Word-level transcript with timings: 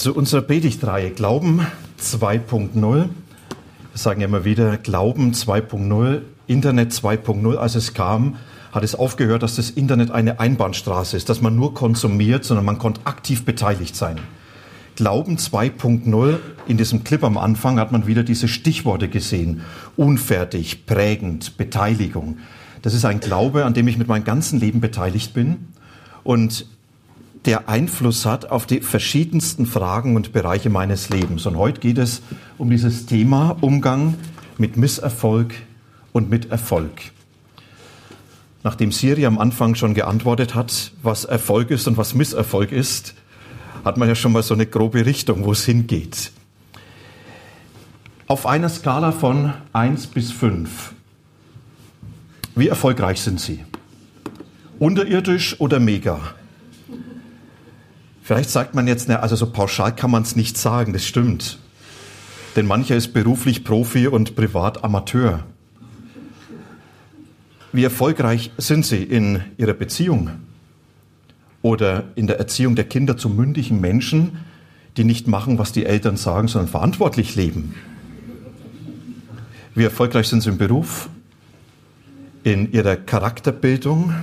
Zu 0.00 0.14
unserer 0.14 0.40
Predigtreihe 0.40 1.10
Glauben 1.10 1.60
2.0. 2.00 2.72
Wir 2.72 3.10
sagen 3.92 4.22
immer 4.22 4.46
wieder 4.46 4.78
Glauben 4.78 5.32
2.0, 5.32 6.22
Internet 6.46 6.92
2.0. 6.92 7.56
Als 7.56 7.74
es 7.74 7.92
kam, 7.92 8.36
hat 8.72 8.82
es 8.82 8.94
aufgehört, 8.94 9.42
dass 9.42 9.56
das 9.56 9.68
Internet 9.68 10.10
eine 10.10 10.40
Einbahnstraße 10.40 11.18
ist, 11.18 11.28
dass 11.28 11.42
man 11.42 11.54
nur 11.54 11.74
konsumiert, 11.74 12.46
sondern 12.46 12.64
man 12.64 12.78
konnte 12.78 13.02
aktiv 13.04 13.44
beteiligt 13.44 13.94
sein. 13.94 14.16
Glauben 14.96 15.36
2.0, 15.36 16.38
in 16.66 16.78
diesem 16.78 17.04
Clip 17.04 17.22
am 17.22 17.36
Anfang 17.36 17.78
hat 17.78 17.92
man 17.92 18.06
wieder 18.06 18.22
diese 18.22 18.48
Stichworte 18.48 19.10
gesehen. 19.10 19.60
Unfertig, 19.98 20.86
prägend, 20.86 21.58
Beteiligung. 21.58 22.38
Das 22.80 22.94
ist 22.94 23.04
ein 23.04 23.20
Glaube, 23.20 23.66
an 23.66 23.74
dem 23.74 23.86
ich 23.86 23.98
mit 23.98 24.08
meinem 24.08 24.24
ganzen 24.24 24.60
Leben 24.60 24.80
beteiligt 24.80 25.34
bin. 25.34 25.68
Und 26.22 26.64
der 27.46 27.68
Einfluss 27.68 28.26
hat 28.26 28.50
auf 28.50 28.66
die 28.66 28.80
verschiedensten 28.80 29.66
Fragen 29.66 30.14
und 30.16 30.32
Bereiche 30.32 30.68
meines 30.68 31.08
Lebens. 31.08 31.46
Und 31.46 31.56
heute 31.56 31.80
geht 31.80 31.98
es 31.98 32.22
um 32.58 32.68
dieses 32.68 33.06
Thema 33.06 33.56
Umgang 33.60 34.14
mit 34.58 34.76
Misserfolg 34.76 35.54
und 36.12 36.28
mit 36.28 36.50
Erfolg. 36.50 37.00
Nachdem 38.62 38.92
Siri 38.92 39.24
am 39.24 39.38
Anfang 39.38 39.74
schon 39.74 39.94
geantwortet 39.94 40.54
hat, 40.54 40.92
was 41.02 41.24
Erfolg 41.24 41.70
ist 41.70 41.88
und 41.88 41.96
was 41.96 42.14
Misserfolg 42.14 42.72
ist, 42.72 43.14
hat 43.86 43.96
man 43.96 44.06
ja 44.06 44.14
schon 44.14 44.32
mal 44.32 44.42
so 44.42 44.52
eine 44.52 44.66
grobe 44.66 45.06
Richtung, 45.06 45.46
wo 45.46 45.52
es 45.52 45.64
hingeht. 45.64 46.32
Auf 48.26 48.46
einer 48.46 48.68
Skala 48.68 49.12
von 49.12 49.54
1 49.72 50.08
bis 50.08 50.30
5, 50.30 50.92
wie 52.54 52.68
erfolgreich 52.68 53.22
sind 53.22 53.40
Sie? 53.40 53.64
Unterirdisch 54.78 55.58
oder 55.58 55.80
mega? 55.80 56.20
Vielleicht 58.30 58.50
sagt 58.50 58.76
man 58.76 58.86
jetzt, 58.86 59.10
also 59.10 59.34
so 59.34 59.50
pauschal 59.50 59.92
kann 59.92 60.12
man 60.12 60.22
es 60.22 60.36
nicht 60.36 60.56
sagen, 60.56 60.92
das 60.92 61.04
stimmt. 61.04 61.58
Denn 62.54 62.64
mancher 62.64 62.94
ist 62.94 63.12
beruflich 63.12 63.64
Profi 63.64 64.06
und 64.06 64.36
privat 64.36 64.84
Amateur. 64.84 65.40
Wie 67.72 67.82
erfolgreich 67.82 68.52
sind 68.56 68.86
Sie 68.86 69.02
in 69.02 69.42
Ihrer 69.56 69.72
Beziehung 69.72 70.30
oder 71.62 72.04
in 72.14 72.28
der 72.28 72.38
Erziehung 72.38 72.76
der 72.76 72.84
Kinder 72.84 73.16
zu 73.16 73.28
mündigen 73.28 73.80
Menschen, 73.80 74.38
die 74.96 75.02
nicht 75.02 75.26
machen, 75.26 75.58
was 75.58 75.72
die 75.72 75.84
Eltern 75.84 76.16
sagen, 76.16 76.46
sondern 76.46 76.70
verantwortlich 76.70 77.34
leben? 77.34 77.74
Wie 79.74 79.82
erfolgreich 79.82 80.28
sind 80.28 80.44
Sie 80.44 80.50
im 80.50 80.56
Beruf, 80.56 81.08
in 82.44 82.70
Ihrer 82.70 82.94
Charakterbildung? 82.94 84.14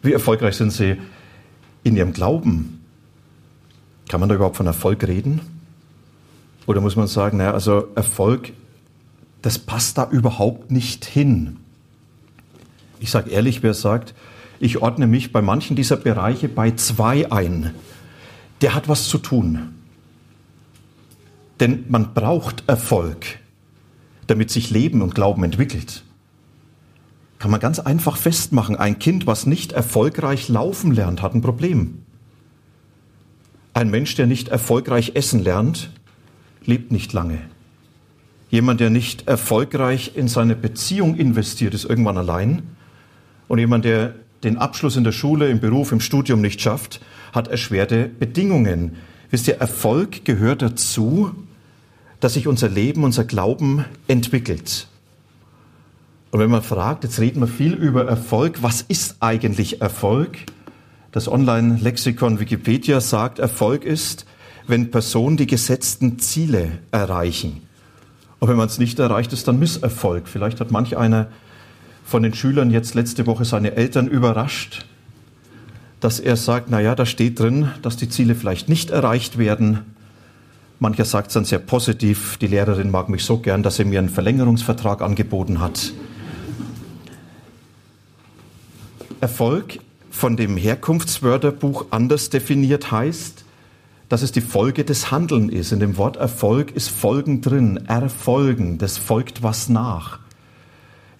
Wie 0.00 0.12
erfolgreich 0.12 0.54
sind 0.54 0.72
Sie 0.72 0.96
in 1.82 1.96
ihrem 1.96 2.12
Glauben, 2.12 2.80
kann 4.08 4.20
man 4.20 4.28
da 4.28 4.34
überhaupt 4.34 4.56
von 4.56 4.66
Erfolg 4.66 5.06
reden? 5.06 5.40
Oder 6.66 6.80
muss 6.80 6.96
man 6.96 7.06
sagen, 7.06 7.38
naja, 7.38 7.52
also 7.52 7.88
Erfolg, 7.94 8.52
das 9.42 9.58
passt 9.58 9.98
da 9.98 10.08
überhaupt 10.10 10.70
nicht 10.70 11.04
hin? 11.04 11.58
Ich 12.98 13.10
sage 13.10 13.30
ehrlich, 13.30 13.62
wer 13.62 13.74
sagt, 13.74 14.14
ich 14.58 14.82
ordne 14.82 15.06
mich 15.06 15.32
bei 15.32 15.40
manchen 15.40 15.74
dieser 15.74 15.96
Bereiche 15.96 16.48
bei 16.48 16.72
zwei 16.72 17.32
ein, 17.32 17.74
der 18.60 18.74
hat 18.74 18.88
was 18.88 19.08
zu 19.08 19.18
tun. 19.18 19.74
Denn 21.60 21.84
man 21.88 22.12
braucht 22.12 22.64
Erfolg, 22.66 23.38
damit 24.26 24.50
sich 24.50 24.70
Leben 24.70 25.02
und 25.02 25.14
Glauben 25.14 25.44
entwickelt. 25.44 26.04
Kann 27.40 27.50
man 27.50 27.58
ganz 27.58 27.78
einfach 27.78 28.18
festmachen, 28.18 28.76
ein 28.76 28.98
Kind, 28.98 29.26
was 29.26 29.46
nicht 29.46 29.72
erfolgreich 29.72 30.50
laufen 30.50 30.92
lernt, 30.92 31.22
hat 31.22 31.34
ein 31.34 31.40
Problem. 31.40 32.02
Ein 33.72 33.90
Mensch, 33.90 34.14
der 34.14 34.26
nicht 34.26 34.48
erfolgreich 34.48 35.12
essen 35.14 35.42
lernt, 35.42 35.90
lebt 36.66 36.92
nicht 36.92 37.14
lange. 37.14 37.38
Jemand, 38.50 38.78
der 38.80 38.90
nicht 38.90 39.26
erfolgreich 39.26 40.12
in 40.16 40.28
seine 40.28 40.54
Beziehung 40.54 41.16
investiert, 41.16 41.72
ist 41.72 41.86
irgendwann 41.86 42.18
allein. 42.18 42.62
Und 43.48 43.58
jemand, 43.58 43.86
der 43.86 44.16
den 44.44 44.58
Abschluss 44.58 44.96
in 44.96 45.04
der 45.04 45.12
Schule, 45.12 45.48
im 45.48 45.60
Beruf, 45.60 45.92
im 45.92 46.00
Studium 46.00 46.42
nicht 46.42 46.60
schafft, 46.60 47.00
hat 47.32 47.48
erschwerte 47.48 48.06
Bedingungen. 48.06 48.96
Wisst 49.30 49.48
ihr, 49.48 49.56
Erfolg 49.56 50.26
gehört 50.26 50.60
dazu, 50.60 51.30
dass 52.20 52.34
sich 52.34 52.46
unser 52.46 52.68
Leben, 52.68 53.02
unser 53.02 53.24
Glauben 53.24 53.86
entwickelt. 54.08 54.89
Und 56.30 56.38
wenn 56.38 56.50
man 56.50 56.62
fragt, 56.62 57.04
jetzt 57.04 57.18
reden 57.18 57.40
wir 57.40 57.48
viel 57.48 57.74
über 57.74 58.06
Erfolg, 58.06 58.62
was 58.62 58.82
ist 58.82 59.16
eigentlich 59.20 59.80
Erfolg? 59.80 60.38
Das 61.10 61.28
Online-Lexikon 61.28 62.38
Wikipedia 62.38 63.00
sagt, 63.00 63.40
Erfolg 63.40 63.84
ist, 63.84 64.26
wenn 64.68 64.92
Personen 64.92 65.36
die 65.36 65.48
gesetzten 65.48 66.20
Ziele 66.20 66.78
erreichen. 66.92 67.62
Und 68.38 68.48
wenn 68.48 68.56
man 68.56 68.68
es 68.68 68.78
nicht 68.78 68.98
erreicht, 69.00 69.32
ist 69.32 69.48
dann 69.48 69.58
Misserfolg. 69.58 70.28
Vielleicht 70.28 70.60
hat 70.60 70.70
manch 70.70 70.96
einer 70.96 71.28
von 72.04 72.22
den 72.22 72.32
Schülern 72.32 72.70
jetzt 72.70 72.94
letzte 72.94 73.26
Woche 73.26 73.44
seine 73.44 73.76
Eltern 73.76 74.06
überrascht, 74.06 74.86
dass 75.98 76.20
er 76.20 76.36
sagt, 76.36 76.70
na 76.70 76.80
ja, 76.80 76.94
da 76.94 77.06
steht 77.06 77.40
drin, 77.40 77.70
dass 77.82 77.96
die 77.96 78.08
Ziele 78.08 78.34
vielleicht 78.34 78.68
nicht 78.68 78.90
erreicht 78.90 79.36
werden. 79.36 79.80
Mancher 80.78 81.04
sagt 81.04 81.28
es 81.28 81.34
dann 81.34 81.44
sehr 81.44 81.58
positiv, 81.58 82.38
die 82.38 82.46
Lehrerin 82.46 82.90
mag 82.90 83.08
mich 83.08 83.24
so 83.24 83.38
gern, 83.38 83.62
dass 83.62 83.76
sie 83.76 83.84
mir 83.84 83.98
einen 83.98 84.08
Verlängerungsvertrag 84.08 85.02
angeboten 85.02 85.60
hat. 85.60 85.92
Erfolg 89.20 89.78
von 90.10 90.36
dem 90.36 90.56
Herkunftswörterbuch 90.56 91.86
anders 91.90 92.30
definiert 92.30 92.90
heißt, 92.90 93.44
dass 94.08 94.22
es 94.22 94.32
die 94.32 94.40
Folge 94.40 94.84
des 94.84 95.10
Handeln 95.10 95.50
ist. 95.50 95.72
In 95.72 95.80
dem 95.80 95.96
Wort 95.96 96.16
Erfolg 96.16 96.72
ist 96.72 96.88
Folgen 96.88 97.42
drin, 97.42 97.76
erfolgen, 97.86 98.78
das 98.78 98.98
folgt 98.98 99.42
was 99.42 99.68
nach. 99.68 100.18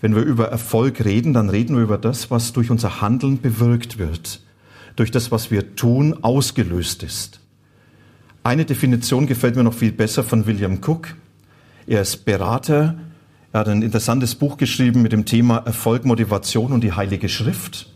Wenn 0.00 0.14
wir 0.14 0.22
über 0.22 0.48
Erfolg 0.48 1.04
reden, 1.04 1.34
dann 1.34 1.50
reden 1.50 1.76
wir 1.76 1.82
über 1.82 1.98
das, 1.98 2.30
was 2.30 2.52
durch 2.52 2.70
unser 2.70 3.02
Handeln 3.02 3.40
bewirkt 3.40 3.98
wird, 3.98 4.40
durch 4.96 5.10
das, 5.10 5.30
was 5.30 5.50
wir 5.50 5.76
tun, 5.76 6.24
ausgelöst 6.24 7.02
ist. 7.02 7.40
Eine 8.42 8.64
Definition 8.64 9.26
gefällt 9.26 9.56
mir 9.56 9.62
noch 9.62 9.74
viel 9.74 9.92
besser 9.92 10.24
von 10.24 10.46
William 10.46 10.80
Cook. 10.84 11.14
Er 11.86 12.00
ist 12.00 12.24
Berater, 12.24 12.96
er 13.52 13.60
hat 13.60 13.68
ein 13.68 13.82
interessantes 13.82 14.34
Buch 14.34 14.56
geschrieben 14.56 15.02
mit 15.02 15.12
dem 15.12 15.24
Thema 15.24 15.58
Erfolg, 15.58 16.04
Motivation 16.04 16.72
und 16.72 16.82
die 16.82 16.92
Heilige 16.92 17.28
Schrift. 17.28 17.88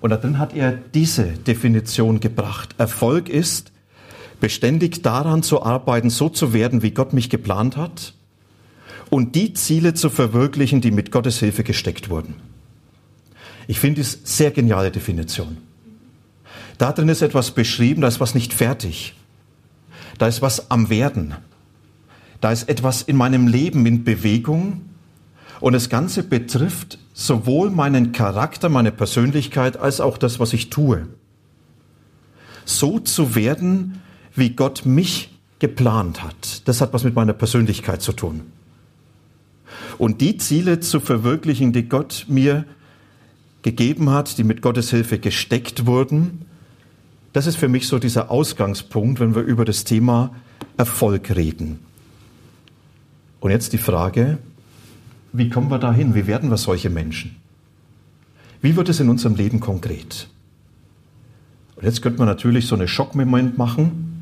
Und 0.00 0.10
da 0.10 0.16
drin 0.16 0.38
hat 0.38 0.54
er 0.54 0.72
diese 0.72 1.24
Definition 1.24 2.18
gebracht. 2.18 2.74
Erfolg 2.78 3.28
ist, 3.28 3.70
beständig 4.40 5.02
daran 5.02 5.44
zu 5.44 5.62
arbeiten, 5.62 6.10
so 6.10 6.28
zu 6.28 6.52
werden, 6.52 6.82
wie 6.82 6.90
Gott 6.90 7.12
mich 7.12 7.30
geplant 7.30 7.76
hat 7.76 8.14
und 9.08 9.36
die 9.36 9.54
Ziele 9.54 9.94
zu 9.94 10.10
verwirklichen, 10.10 10.80
die 10.80 10.90
mit 10.90 11.12
Gottes 11.12 11.38
Hilfe 11.38 11.62
gesteckt 11.62 12.10
wurden. 12.10 12.34
Ich 13.68 13.78
finde 13.78 14.00
es 14.00 14.18
sehr 14.24 14.50
geniale 14.50 14.90
Definition. 14.90 15.58
Da 16.78 16.90
drin 16.90 17.08
ist 17.08 17.22
etwas 17.22 17.52
beschrieben, 17.52 18.00
da 18.00 18.08
ist 18.08 18.18
was 18.18 18.34
nicht 18.34 18.52
fertig. 18.52 19.14
Da 20.18 20.26
ist 20.26 20.42
was 20.42 20.72
am 20.72 20.90
Werden. 20.90 21.36
Da 22.42 22.50
ist 22.50 22.68
etwas 22.68 23.02
in 23.02 23.16
meinem 23.16 23.46
Leben 23.46 23.86
in 23.86 24.02
Bewegung 24.02 24.82
und 25.60 25.74
das 25.74 25.88
Ganze 25.88 26.24
betrifft 26.24 26.98
sowohl 27.14 27.70
meinen 27.70 28.10
Charakter, 28.10 28.68
meine 28.68 28.90
Persönlichkeit, 28.90 29.76
als 29.76 30.00
auch 30.00 30.18
das, 30.18 30.40
was 30.40 30.52
ich 30.52 30.68
tue. 30.68 31.06
So 32.64 32.98
zu 32.98 33.36
werden, 33.36 34.02
wie 34.34 34.50
Gott 34.50 34.84
mich 34.84 35.30
geplant 35.60 36.24
hat. 36.24 36.66
Das 36.66 36.80
hat 36.80 36.92
was 36.92 37.04
mit 37.04 37.14
meiner 37.14 37.32
Persönlichkeit 37.32 38.02
zu 38.02 38.12
tun. 38.12 38.40
Und 39.96 40.20
die 40.20 40.36
Ziele 40.36 40.80
zu 40.80 40.98
verwirklichen, 40.98 41.72
die 41.72 41.88
Gott 41.88 42.26
mir 42.28 42.64
gegeben 43.62 44.10
hat, 44.10 44.36
die 44.36 44.44
mit 44.44 44.62
Gottes 44.62 44.90
Hilfe 44.90 45.20
gesteckt 45.20 45.86
wurden, 45.86 46.44
das 47.32 47.46
ist 47.46 47.56
für 47.56 47.68
mich 47.68 47.86
so 47.86 48.00
dieser 48.00 48.32
Ausgangspunkt, 48.32 49.20
wenn 49.20 49.36
wir 49.36 49.42
über 49.42 49.64
das 49.64 49.84
Thema 49.84 50.34
Erfolg 50.76 51.36
reden. 51.36 51.78
Und 53.42 53.50
jetzt 53.50 53.74
die 53.74 53.78
Frage, 53.78 54.38
wie 55.34 55.50
kommen 55.50 55.70
wir 55.70 55.78
dahin? 55.78 56.14
Wie 56.14 56.26
werden 56.26 56.48
wir 56.48 56.56
solche 56.56 56.88
Menschen? 56.88 57.36
Wie 58.62 58.76
wird 58.76 58.88
es 58.88 59.00
in 59.00 59.10
unserem 59.10 59.34
Leben 59.34 59.60
konkret? 59.60 60.28
Und 61.76 61.84
jetzt 61.84 62.00
könnte 62.00 62.20
man 62.20 62.28
natürlich 62.28 62.66
so 62.66 62.76
eine 62.76 62.88
Schockmoment 62.88 63.58
machen 63.58 64.12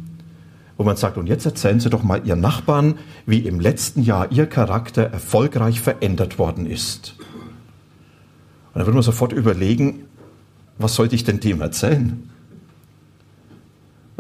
wo 0.81 0.85
man 0.85 0.97
sagt, 0.97 1.19
und 1.19 1.27
jetzt 1.27 1.45
erzählen 1.45 1.79
Sie 1.79 1.91
doch 1.91 2.03
mal 2.03 2.27
Ihren 2.27 2.41
Nachbarn, 2.41 2.95
wie 3.27 3.41
im 3.41 3.61
letzten 3.61 4.03
Jahr 4.03 4.33
Ihr 4.33 4.47
Charakter 4.47 5.03
erfolgreich 5.03 5.79
verändert 5.79 6.39
worden 6.39 6.65
ist. 6.65 7.17
Und 7.19 8.77
dann 8.77 8.87
würde 8.87 8.95
man 8.95 9.03
sofort 9.03 9.35
überlegen, 9.35 10.07
was 10.79 10.95
sollte 10.95 11.15
ich 11.15 11.23
denn 11.23 11.39
dem 11.39 11.61
erzählen? 11.61 12.30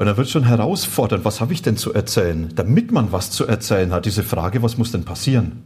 Und 0.00 0.06
dann 0.06 0.16
wird 0.16 0.30
schon 0.30 0.44
herausfordernd, 0.44 1.26
was 1.26 1.42
habe 1.42 1.52
ich 1.52 1.60
denn 1.60 1.76
zu 1.76 1.92
erzählen? 1.92 2.48
Damit 2.56 2.90
man 2.90 3.12
was 3.12 3.30
zu 3.30 3.46
erzählen 3.46 3.92
hat, 3.92 4.06
diese 4.06 4.22
Frage, 4.22 4.62
was 4.62 4.78
muss 4.78 4.92
denn 4.92 5.04
passieren? 5.04 5.62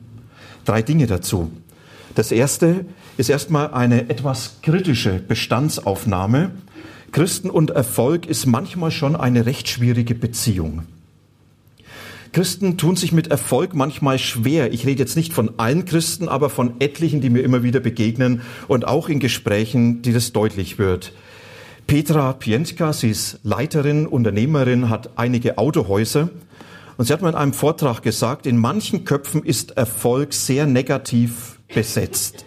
Drei 0.64 0.82
Dinge 0.82 1.06
dazu. 1.06 1.52
Das 2.16 2.32
erste 2.32 2.84
ist 3.16 3.30
erstmal 3.30 3.72
eine 3.72 4.10
etwas 4.10 4.56
kritische 4.60 5.20
Bestandsaufnahme 5.20 6.50
Christen 7.12 7.48
und 7.48 7.70
Erfolg 7.70 8.26
ist 8.26 8.46
manchmal 8.46 8.90
schon 8.90 9.14
eine 9.14 9.46
recht 9.46 9.68
schwierige 9.68 10.16
Beziehung. 10.16 10.82
Christen 12.32 12.76
tun 12.76 12.96
sich 12.96 13.12
mit 13.12 13.28
Erfolg 13.28 13.76
manchmal 13.76 14.18
schwer. 14.18 14.72
Ich 14.72 14.84
rede 14.84 14.98
jetzt 14.98 15.14
nicht 15.14 15.32
von 15.32 15.60
allen 15.60 15.84
Christen, 15.84 16.28
aber 16.28 16.50
von 16.50 16.80
etlichen, 16.80 17.20
die 17.20 17.30
mir 17.30 17.42
immer 17.42 17.62
wieder 17.62 17.78
begegnen 17.78 18.42
und 18.66 18.84
auch 18.84 19.08
in 19.08 19.20
Gesprächen, 19.20 20.02
die 20.02 20.12
das 20.12 20.32
deutlich 20.32 20.76
wird. 20.76 21.12
Petra 21.86 22.32
Pientka, 22.32 22.94
sie 22.94 23.10
ist 23.10 23.40
Leiterin, 23.42 24.06
Unternehmerin, 24.06 24.88
hat 24.88 25.10
einige 25.16 25.58
Autohäuser 25.58 26.30
und 26.96 27.04
sie 27.04 27.12
hat 27.12 27.20
mal 27.20 27.28
in 27.28 27.34
einem 27.34 27.52
Vortrag 27.52 28.02
gesagt, 28.02 28.46
in 28.46 28.56
manchen 28.56 29.04
Köpfen 29.04 29.44
ist 29.44 29.72
Erfolg 29.72 30.32
sehr 30.32 30.66
negativ 30.66 31.58
besetzt. 31.74 32.46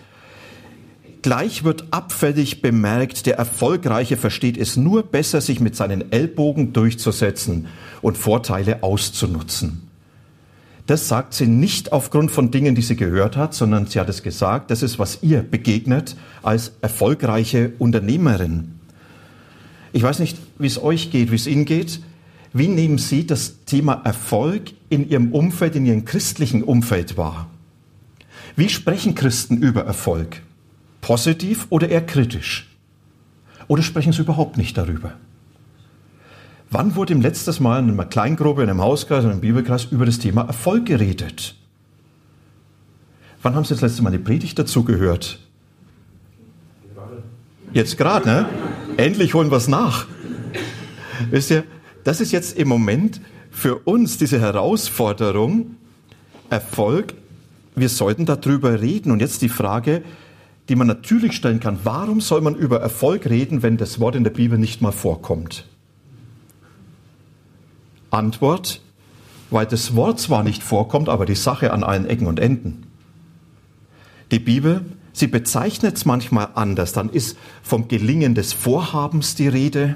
Gleich 1.22 1.64
wird 1.64 1.86
abfällig 1.92 2.62
bemerkt, 2.62 3.26
der 3.26 3.38
Erfolgreiche 3.38 4.18
versteht 4.18 4.58
es 4.58 4.76
nur 4.76 5.04
besser, 5.04 5.42
sich 5.42 5.60
mit 5.60 5.76
seinen 5.76 6.12
Ellbogen 6.12 6.74
durchzusetzen 6.74 7.68
und 8.02 8.18
Vorteile 8.18 8.82
auszunutzen. 8.82 9.90
Das 10.88 11.10
sagt 11.10 11.34
sie 11.34 11.48
nicht 11.48 11.92
aufgrund 11.92 12.32
von 12.32 12.50
Dingen, 12.50 12.74
die 12.74 12.82
sie 12.82 12.96
gehört 12.96 13.36
hat, 13.36 13.54
sondern 13.54 13.88
sie 13.88 14.00
hat 14.00 14.10
es 14.10 14.24
gesagt, 14.24 14.72
das 14.72 14.82
ist, 14.82 15.00
was 15.00 15.20
ihr 15.22 15.44
begegnet 15.44 16.16
als 16.44 16.72
erfolgreiche 16.82 17.74
Unternehmerin. 17.78 18.77
Ich 19.98 20.04
weiß 20.04 20.20
nicht, 20.20 20.38
wie 20.60 20.68
es 20.68 20.80
euch 20.80 21.10
geht, 21.10 21.32
wie 21.32 21.36
es 21.36 21.48
Ihnen 21.48 21.66
geht. 21.66 22.02
Wie 22.54 22.68
nehmen 22.68 23.00
Sie 23.00 23.26
das 23.26 23.66
Thema 23.66 23.94
Erfolg 24.04 24.74
in 24.90 25.10
Ihrem 25.10 25.34
Umfeld, 25.34 25.76
in 25.76 25.88
Ihrem 25.88 26.06
christlichen 26.06 26.62
Umfeld 26.62 27.18
wahr? 27.18 27.50
Wie 28.56 28.70
sprechen 28.70 29.16
Christen 29.16 29.58
über 29.58 29.86
Erfolg? 29.86 30.44
Positiv 31.02 31.66
oder 31.72 31.90
eher 31.90 32.06
kritisch? 32.06 32.70
Oder 33.68 33.82
sprechen 33.82 34.14
Sie 34.14 34.22
überhaupt 34.22 34.56
nicht 34.56 34.78
darüber? 34.78 35.14
Wann 36.70 36.96
wurde 36.96 37.14
im 37.14 37.22
letzten 37.22 37.64
Mal 37.64 37.80
in 37.80 37.90
einer 37.90 38.06
Kleingruppe, 38.06 38.62
in 38.62 38.70
einem 38.70 38.82
Hauskreis, 38.82 39.24
in 39.24 39.32
einem 39.32 39.42
Bibelkreis 39.42 39.86
über 39.86 40.06
das 40.06 40.20
Thema 40.20 40.44
Erfolg 40.44 40.86
geredet? 40.86 41.56
Wann 43.42 43.56
haben 43.56 43.66
Sie 43.66 43.74
das 43.74 43.82
letzte 43.82 44.04
Mal 44.04 44.10
eine 44.10 44.20
Predigt 44.20 44.60
dazu 44.60 44.84
gehört? 44.84 45.40
Jetzt 47.78 47.96
gerade, 47.96 48.28
ne? 48.28 48.50
Endlich 48.98 49.36
holen 49.36 49.52
wir 49.52 49.58
es 49.58 49.68
nach. 49.68 50.08
Wisst 51.30 51.52
ihr, 51.52 51.64
das 52.04 52.22
ist 52.22 52.32
jetzt 52.32 52.58
im 52.58 52.68
Moment 52.68 53.22
für 53.52 53.76
uns 53.76 54.18
diese 54.18 54.40
Herausforderung, 54.40 55.76
Erfolg. 56.50 57.14
Wir 57.76 57.90
sollten 57.90 58.26
darüber 58.26 58.82
reden. 58.82 59.12
Und 59.12 59.20
jetzt 59.20 59.44
die 59.44 59.50
Frage, 59.50 60.02
die 60.70 60.76
man 60.76 60.88
natürlich 60.88 61.34
stellen 61.34 61.60
kann. 61.60 61.78
Warum 61.84 62.20
soll 62.20 62.42
man 62.42 62.56
über 62.56 62.82
Erfolg 62.82 63.28
reden, 63.28 63.62
wenn 63.62 63.78
das 63.78 64.00
Wort 64.00 64.16
in 64.16 64.24
der 64.24 64.32
Bibel 64.32 64.58
nicht 64.58 64.82
mal 64.82 64.92
vorkommt? 64.92 65.68
Antwort, 68.10 68.82
weil 69.52 69.68
das 69.68 69.96
Wort 69.96 70.20
zwar 70.20 70.42
nicht 70.42 70.64
vorkommt, 70.64 71.10
aber 71.10 71.28
die 71.28 71.36
Sache 71.36 71.72
an 71.72 71.84
allen 71.84 72.08
Ecken 72.08 72.26
und 72.26 72.40
Enden. 72.40 72.88
Die 74.32 74.40
Bibel, 74.40 74.84
sie 75.18 75.28
bezeichnet 75.28 75.98
es 75.98 76.06
manchmal 76.06 76.50
anders. 76.56 76.94
Dann 76.94 77.10
ist 77.10 77.38
vom 77.64 77.88
Gelingen 77.88 78.36
des 78.36 78.54
Vorhabens 78.54 79.36
die 79.36 79.48
Rede. 79.48 79.96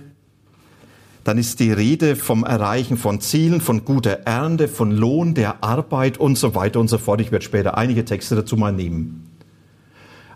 Dann 1.24 1.38
ist 1.38 1.60
die 1.60 1.72
Rede 1.72 2.16
vom 2.16 2.44
Erreichen 2.44 2.98
von 2.98 3.22
Zielen, 3.22 3.62
von 3.62 3.86
guter 3.86 4.22
Ernte, 4.26 4.68
von 4.68 4.92
Lohn 4.92 5.36
der 5.36 5.64
Arbeit 5.64 6.18
und 6.18 6.38
so 6.38 6.56
weiter 6.56 6.80
und 6.80 6.88
so 6.88 6.98
fort. 6.98 7.22
Ich 7.22 7.32
werde 7.32 7.46
später 7.46 7.78
einige 7.78 8.04
Texte 8.06 8.36
dazu 8.36 8.58
mal 8.58 8.74
nehmen. 8.74 9.28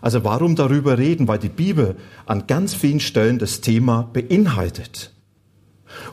Also 0.00 0.22
warum 0.22 0.54
darüber 0.54 0.98
reden? 0.98 1.26
Weil 1.26 1.40
die 1.40 1.48
Bibel 1.48 1.96
an 2.26 2.46
ganz 2.46 2.74
vielen 2.74 3.00
Stellen 3.00 3.40
das 3.40 3.60
Thema 3.60 4.08
beinhaltet. 4.12 5.12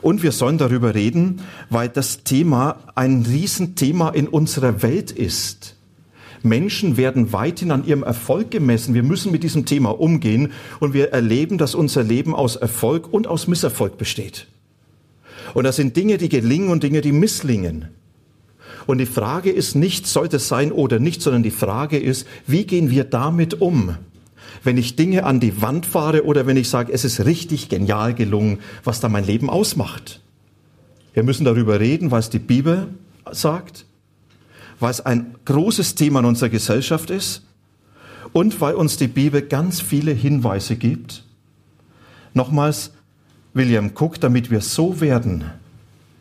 Und 0.02 0.22
wir 0.22 0.32
sollen 0.32 0.58
darüber 0.58 0.94
reden, 0.94 1.42
weil 1.70 1.88
das 1.88 2.24
Thema 2.24 2.78
ein 2.94 3.24
Riesenthema 3.28 4.10
in 4.10 4.26
unserer 4.26 4.82
Welt 4.82 5.12
ist. 5.12 5.76
Menschen 6.44 6.96
werden 6.96 7.32
weithin 7.32 7.70
an 7.70 7.86
ihrem 7.86 8.02
Erfolg 8.02 8.50
gemessen. 8.50 8.94
Wir 8.94 9.02
müssen 9.02 9.32
mit 9.32 9.42
diesem 9.42 9.64
Thema 9.66 9.98
umgehen 9.98 10.52
und 10.80 10.92
wir 10.92 11.12
erleben, 11.12 11.58
dass 11.58 11.74
unser 11.74 12.02
Leben 12.02 12.34
aus 12.34 12.56
Erfolg 12.56 13.12
und 13.12 13.26
aus 13.26 13.46
Misserfolg 13.46 13.96
besteht. 13.96 14.46
Und 15.54 15.64
das 15.64 15.76
sind 15.76 15.96
Dinge, 15.96 16.18
die 16.18 16.28
gelingen 16.28 16.68
und 16.68 16.82
Dinge, 16.82 17.00
die 17.00 17.12
misslingen. 17.12 17.88
Und 18.86 18.98
die 18.98 19.06
Frage 19.06 19.50
ist 19.50 19.74
nicht, 19.74 20.06
sollte 20.06 20.36
es 20.36 20.48
sein 20.48 20.72
oder 20.72 20.98
nicht, 20.98 21.22
sondern 21.22 21.42
die 21.42 21.50
Frage 21.50 21.98
ist, 21.98 22.26
wie 22.46 22.66
gehen 22.66 22.90
wir 22.90 23.04
damit 23.04 23.60
um? 23.60 23.96
Wenn 24.62 24.76
ich 24.76 24.96
Dinge 24.96 25.24
an 25.24 25.40
die 25.40 25.62
Wand 25.62 25.86
fahre 25.86 26.24
oder 26.24 26.46
wenn 26.46 26.56
ich 26.56 26.68
sage, 26.68 26.92
es 26.92 27.04
ist 27.04 27.24
richtig 27.24 27.68
genial 27.68 28.14
gelungen, 28.14 28.58
was 28.82 29.00
da 29.00 29.08
mein 29.08 29.24
Leben 29.24 29.48
ausmacht. 29.48 30.20
Wir 31.14 31.22
müssen 31.22 31.44
darüber 31.44 31.80
reden, 31.80 32.10
was 32.10 32.30
die 32.30 32.38
Bibel 32.38 32.88
sagt, 33.30 33.86
weil 34.80 34.90
es 34.90 35.00
ein 35.00 35.34
großes 35.44 35.94
Thema 35.94 36.20
in 36.20 36.26
unserer 36.26 36.48
Gesellschaft 36.48 37.10
ist 37.10 37.42
und 38.32 38.60
weil 38.60 38.74
uns 38.74 38.96
die 38.96 39.08
Bibel 39.08 39.42
ganz 39.42 39.80
viele 39.80 40.12
Hinweise 40.12 40.76
gibt. 40.76 41.24
Nochmals, 42.34 42.92
William 43.52 43.92
Cook, 43.94 44.20
damit 44.20 44.50
wir 44.50 44.60
so 44.60 45.00
werden, 45.00 45.44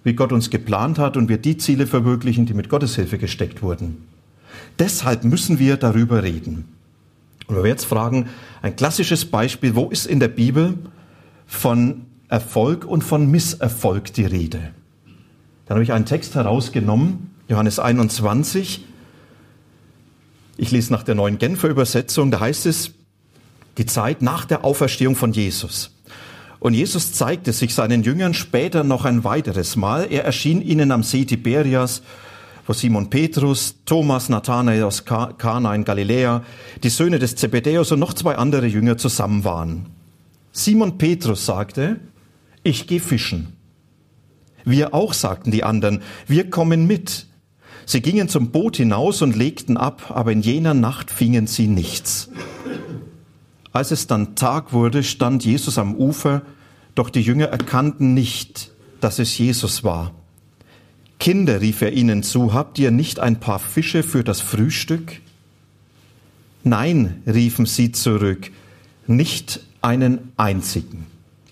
wie 0.04 0.14
Gott 0.14 0.32
uns 0.32 0.50
geplant 0.50 1.00
hat 1.00 1.18
und 1.18 1.30
wir 1.30 1.38
die 1.38 1.58
Ziele 1.58 1.88
verwirklichen, 1.88 2.46
die 2.46 2.54
mit 2.54 2.70
Gottes 2.70 2.96
Hilfe 2.96 3.18
gesteckt 3.18 3.62
wurden. 3.64 4.06
Deshalb 4.78 5.24
müssen 5.24 5.60
wir 5.60 5.78
darüber 5.78 6.24
reden. 6.24 6.66
Und 7.48 7.56
wenn 7.56 7.64
wir 7.64 7.70
jetzt 7.70 7.86
fragen, 7.86 8.30
ein 8.62 8.76
klassisches 8.76 9.26
Beispiel, 9.26 9.76
wo 9.76 9.90
ist 9.90 10.06
in 10.06 10.20
der 10.20 10.28
Bibel 10.28 10.78
von 11.48 12.06
Erfolg 12.30 12.86
und 12.86 13.04
von 13.04 13.30
Misserfolg 13.30 14.14
die 14.14 14.26
Rede? 14.26 14.60
Dann 15.66 15.76
habe 15.76 15.84
ich 15.84 15.94
einen 15.94 16.06
Text 16.06 16.36
herausgenommen, 16.36 17.32
Johannes 17.48 17.80
21. 17.80 18.86
Ich 20.56 20.72
lese 20.72 20.94
nach 20.94 21.04
der 21.04 21.16
neuen 21.16 21.38
Genfer 21.38 21.70
Übersetzung, 21.70 22.32
da 22.32 22.40
heißt 22.40 22.66
es, 22.66 22.92
die 23.78 23.86
Zeit 23.86 24.22
nach 24.22 24.46
der 24.46 24.64
Auferstehung 24.64 25.16
von 25.16 25.34
Jesus. 25.34 25.92
Und 26.60 26.74
Jesus 26.74 27.12
zeigte 27.12 27.52
sich 27.52 27.74
seinen 27.74 28.04
Jüngern 28.04 28.34
später 28.34 28.84
noch 28.84 29.04
ein 29.04 29.26
weiteres 29.26 29.76
Mal. 29.76 30.08
Er 30.10 30.24
erschien 30.24 30.62
ihnen 30.62 30.92
am 30.92 31.04
See 31.04 31.26
Tiberias, 31.26 32.04
wo 32.66 32.72
Simon 32.72 33.10
Petrus, 33.10 33.76
Thomas, 33.86 34.30
Nathanael 34.30 34.84
aus 34.84 35.04
Kana 35.04 35.76
in 35.76 35.84
Galiläa, 35.84 36.44
die 36.82 36.90
Söhne 36.90 37.20
des 37.20 37.36
Zebedäus 37.36 37.92
und 37.92 38.00
noch 38.00 38.14
zwei 38.14 38.38
andere 38.38 38.68
Jünger 38.68 38.98
zusammen 38.98 39.44
waren. 39.44 39.88
Simon 40.54 40.98
Petrus 40.98 41.46
sagte, 41.46 42.00
ich 42.64 42.88
gehe 42.88 43.02
fischen. 43.02 43.58
Wir 44.64 44.94
auch, 44.94 45.12
sagten 45.14 45.52
die 45.52 45.66
anderen, 45.66 46.02
wir 46.28 46.50
kommen 46.50 46.88
mit. 46.88 47.28
Sie 47.86 48.02
gingen 48.02 48.30
zum 48.30 48.52
Boot 48.52 48.78
hinaus 48.78 49.22
und 49.22 49.36
legten 49.36 49.78
ab, 49.78 50.12
aber 50.14 50.32
in 50.32 50.42
jener 50.42 50.74
Nacht 50.74 51.12
fingen 51.12 51.48
sie 51.48 51.68
nichts. 51.68 52.30
Als 53.72 53.92
es 53.92 54.08
dann 54.08 54.36
Tag 54.36 54.72
wurde, 54.72 55.04
stand 55.04 55.44
Jesus 55.44 55.78
am 55.78 55.96
Ufer, 55.96 56.44
doch 56.96 57.10
die 57.10 57.22
Jünger 57.22 57.48
erkannten 57.48 58.14
nicht, 58.14 58.72
dass 59.02 59.20
es 59.20 59.38
Jesus 59.38 59.84
war. 59.84 60.12
Kinder, 61.20 61.62
rief 61.62 61.82
er 61.82 61.94
ihnen 61.94 62.22
zu, 62.22 62.54
habt 62.54 62.78
ihr 62.80 62.92
nicht 62.92 63.20
ein 63.20 63.40
paar 63.40 63.60
Fische 63.60 64.04
für 64.04 64.24
das 64.24 64.42
Frühstück? 64.42 65.22
Nein, 66.64 67.24
riefen 67.26 67.66
sie 67.66 67.92
zurück, 67.92 68.52
nicht 69.08 69.62
einen 69.82 70.32
einzigen. 70.38 71.08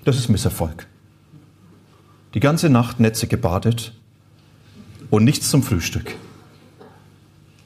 Das 0.06 0.18
ist 0.18 0.30
Misserfolg. 0.30 0.88
Die 2.34 2.40
ganze 2.40 2.70
Nacht 2.70 3.00
Netze 3.00 3.28
gebadet 3.28 3.94
und 5.12 5.24
nichts 5.24 5.52
zum 5.52 5.62
Frühstück. 5.62 6.16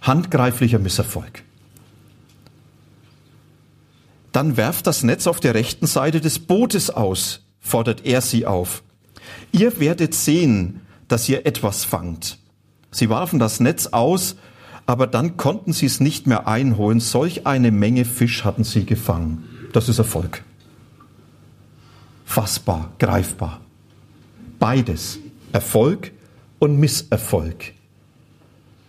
Handgreiflicher 0.02 0.80
Misserfolg. 0.80 1.44
Dann 4.34 4.58
werft 4.58 4.86
das 4.86 5.04
Netz 5.04 5.28
auf 5.28 5.40
der 5.40 5.54
rechten 5.54 5.88
Seite 5.88 6.20
des 6.20 6.40
Bootes 6.40 6.90
aus, 6.90 7.46
fordert 7.62 8.06
er 8.06 8.20
sie 8.20 8.46
auf. 8.46 8.84
Ihr 9.54 9.80
werdet 9.80 10.14
sehen, 10.14 10.82
dass 11.08 11.30
ihr 11.30 11.46
etwas 11.46 11.86
fangt. 11.86 12.38
Sie 12.92 13.10
warfen 13.10 13.40
das 13.40 13.62
Netz 13.62 13.88
aus, 13.88 14.36
aber 14.86 15.08
dann 15.08 15.38
konnten 15.38 15.72
sie 15.72 15.86
es 15.86 16.00
nicht 16.00 16.28
mehr 16.28 16.48
einholen. 16.48 17.00
Solch 17.00 17.48
eine 17.48 17.72
Menge 17.72 18.06
Fisch 18.06 18.44
hatten 18.44 18.64
sie 18.64 18.86
gefangen. 18.86 19.46
Das 19.72 19.88
ist 19.88 20.00
Erfolg. 20.00 20.44
Fassbar, 22.26 22.92
greifbar. 23.00 23.62
Beides. 24.60 25.20
Erfolg 25.54 26.12
und 26.60 26.80
Misserfolg. 26.80 27.74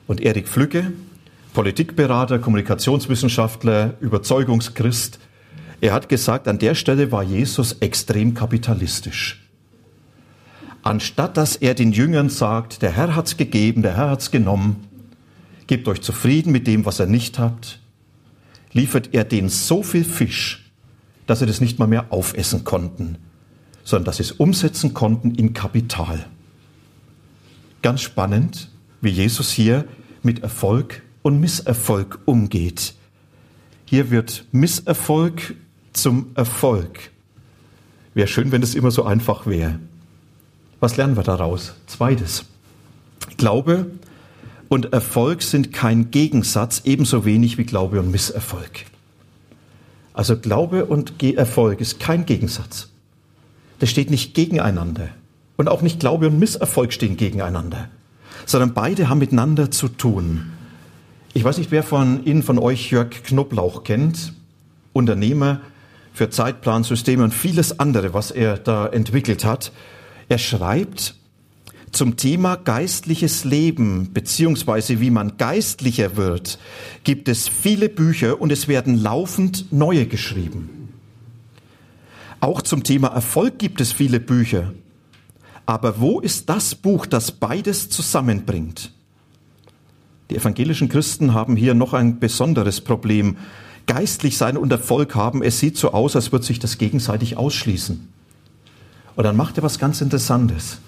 Und 0.06 0.20
Erik 0.20 0.48
Flügge, 0.48 0.92
Politikberater, 1.54 2.38
Kommunikationswissenschaftler, 2.38 3.94
Überzeugungschrist, 4.00 5.18
er 5.80 5.92
hat 5.92 6.08
gesagt, 6.08 6.48
an 6.48 6.58
der 6.58 6.74
Stelle 6.74 7.12
war 7.12 7.22
Jesus 7.22 7.72
extrem 7.80 8.34
kapitalistisch. 8.34 9.42
Anstatt 10.82 11.36
dass 11.36 11.56
er 11.56 11.74
den 11.74 11.92
Jüngern 11.92 12.28
sagt, 12.28 12.82
der 12.82 12.92
Herr 12.92 13.16
hat's 13.16 13.36
gegeben, 13.36 13.82
der 13.82 13.96
Herr 13.96 14.10
hat's 14.10 14.30
genommen, 14.30 14.86
gebt 15.66 15.88
euch 15.88 16.00
zufrieden 16.00 16.52
mit 16.52 16.66
dem, 16.66 16.84
was 16.84 17.00
er 17.00 17.06
nicht 17.06 17.38
habt, 17.38 17.80
liefert 18.72 19.10
er 19.12 19.24
denen 19.24 19.48
so 19.48 19.82
viel 19.82 20.04
Fisch, 20.04 20.70
dass 21.26 21.40
sie 21.40 21.46
das 21.46 21.60
nicht 21.60 21.78
mal 21.78 21.88
mehr 21.88 22.12
aufessen 22.12 22.64
konnten, 22.64 23.18
sondern 23.82 24.04
dass 24.04 24.18
sie 24.18 24.22
es 24.22 24.32
umsetzen 24.32 24.94
konnten 24.94 25.34
in 25.34 25.54
Kapital. 25.54 26.26
Ganz 27.82 28.02
spannend, 28.02 28.70
wie 29.00 29.10
Jesus 29.10 29.50
hier 29.50 29.84
mit 30.22 30.42
Erfolg 30.42 31.02
und 31.22 31.40
Misserfolg 31.40 32.18
umgeht. 32.24 32.94
Hier 33.84 34.10
wird 34.10 34.44
Misserfolg 34.52 35.54
zum 35.92 36.30
Erfolg. 36.34 37.10
Wäre 38.14 38.28
schön, 38.28 38.50
wenn 38.52 38.62
es 38.62 38.74
immer 38.74 38.90
so 38.90 39.04
einfach 39.04 39.46
wäre. 39.46 39.78
Was 40.80 40.96
lernen 40.96 41.16
wir 41.16 41.22
daraus? 41.22 41.74
Zweites. 41.86 42.44
Glaube 43.36 43.86
und 44.68 44.92
Erfolg 44.92 45.42
sind 45.42 45.72
kein 45.72 46.10
Gegensatz, 46.10 46.82
ebenso 46.84 47.24
wenig 47.24 47.58
wie 47.58 47.64
Glaube 47.64 48.00
und 48.00 48.10
Misserfolg. 48.10 48.86
Also 50.12 50.38
Glaube 50.38 50.86
und 50.86 51.22
Erfolg 51.22 51.80
ist 51.80 52.00
kein 52.00 52.26
Gegensatz. 52.26 52.88
Das 53.78 53.90
steht 53.90 54.10
nicht 54.10 54.34
gegeneinander. 54.34 55.10
Und 55.56 55.68
auch 55.68 55.82
nicht 55.82 56.00
Glaube 56.00 56.28
und 56.28 56.38
Misserfolg 56.38 56.92
stehen 56.92 57.16
gegeneinander, 57.16 57.88
sondern 58.44 58.74
beide 58.74 59.08
haben 59.08 59.18
miteinander 59.18 59.70
zu 59.70 59.88
tun. 59.88 60.52
Ich 61.32 61.44
weiß 61.44 61.58
nicht, 61.58 61.70
wer 61.70 61.82
von 61.82 62.24
Ihnen, 62.24 62.42
von 62.42 62.58
euch 62.58 62.90
Jörg 62.90 63.10
Knoblauch 63.24 63.84
kennt, 63.84 64.32
Unternehmer 64.92 65.60
für 66.12 66.30
Zeitplansysteme 66.30 67.24
und 67.24 67.34
vieles 67.34 67.78
andere, 67.78 68.14
was 68.14 68.30
er 68.30 68.56
da 68.56 68.86
entwickelt 68.86 69.44
hat. 69.44 69.72
Er 70.28 70.38
schreibt, 70.38 71.14
zum 71.92 72.16
Thema 72.16 72.56
geistliches 72.56 73.44
Leben 73.44 74.12
beziehungsweise 74.12 75.00
wie 75.00 75.10
man 75.10 75.36
geistlicher 75.38 76.16
wird, 76.16 76.58
gibt 77.04 77.28
es 77.28 77.48
viele 77.48 77.88
Bücher 77.88 78.40
und 78.40 78.52
es 78.52 78.68
werden 78.68 78.96
laufend 78.96 79.72
neue 79.72 80.06
geschrieben. 80.06 80.90
Auch 82.40 82.62
zum 82.62 82.82
Thema 82.82 83.08
Erfolg 83.08 83.58
gibt 83.58 83.80
es 83.80 83.92
viele 83.92 84.20
Bücher. 84.20 84.72
Aber 85.66 86.00
wo 86.00 86.20
ist 86.20 86.48
das 86.48 86.76
Buch, 86.76 87.06
das 87.06 87.32
beides 87.32 87.90
zusammenbringt? 87.90 88.92
Die 90.30 90.36
evangelischen 90.36 90.88
Christen 90.88 91.34
haben 91.34 91.56
hier 91.56 91.74
noch 91.74 91.92
ein 91.92 92.18
besonderes 92.20 92.80
Problem. 92.80 93.36
Geistlich 93.86 94.38
sein 94.38 94.56
und 94.56 94.72
Erfolg 94.72 95.14
haben, 95.14 95.42
es 95.42 95.58
sieht 95.58 95.76
so 95.76 95.92
aus, 95.92 96.16
als 96.16 96.32
würde 96.32 96.44
sich 96.44 96.58
das 96.58 96.78
gegenseitig 96.78 97.36
ausschließen. 97.36 98.08
Und 99.16 99.24
dann 99.24 99.36
macht 99.36 99.56
er 99.58 99.62
was 99.62 99.78
ganz 99.78 100.00
Interessantes. 100.00 100.78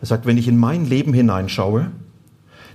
Er 0.00 0.06
sagt, 0.06 0.26
wenn 0.26 0.38
ich 0.38 0.48
in 0.48 0.56
mein 0.56 0.86
Leben 0.86 1.12
hineinschaue, 1.12 1.90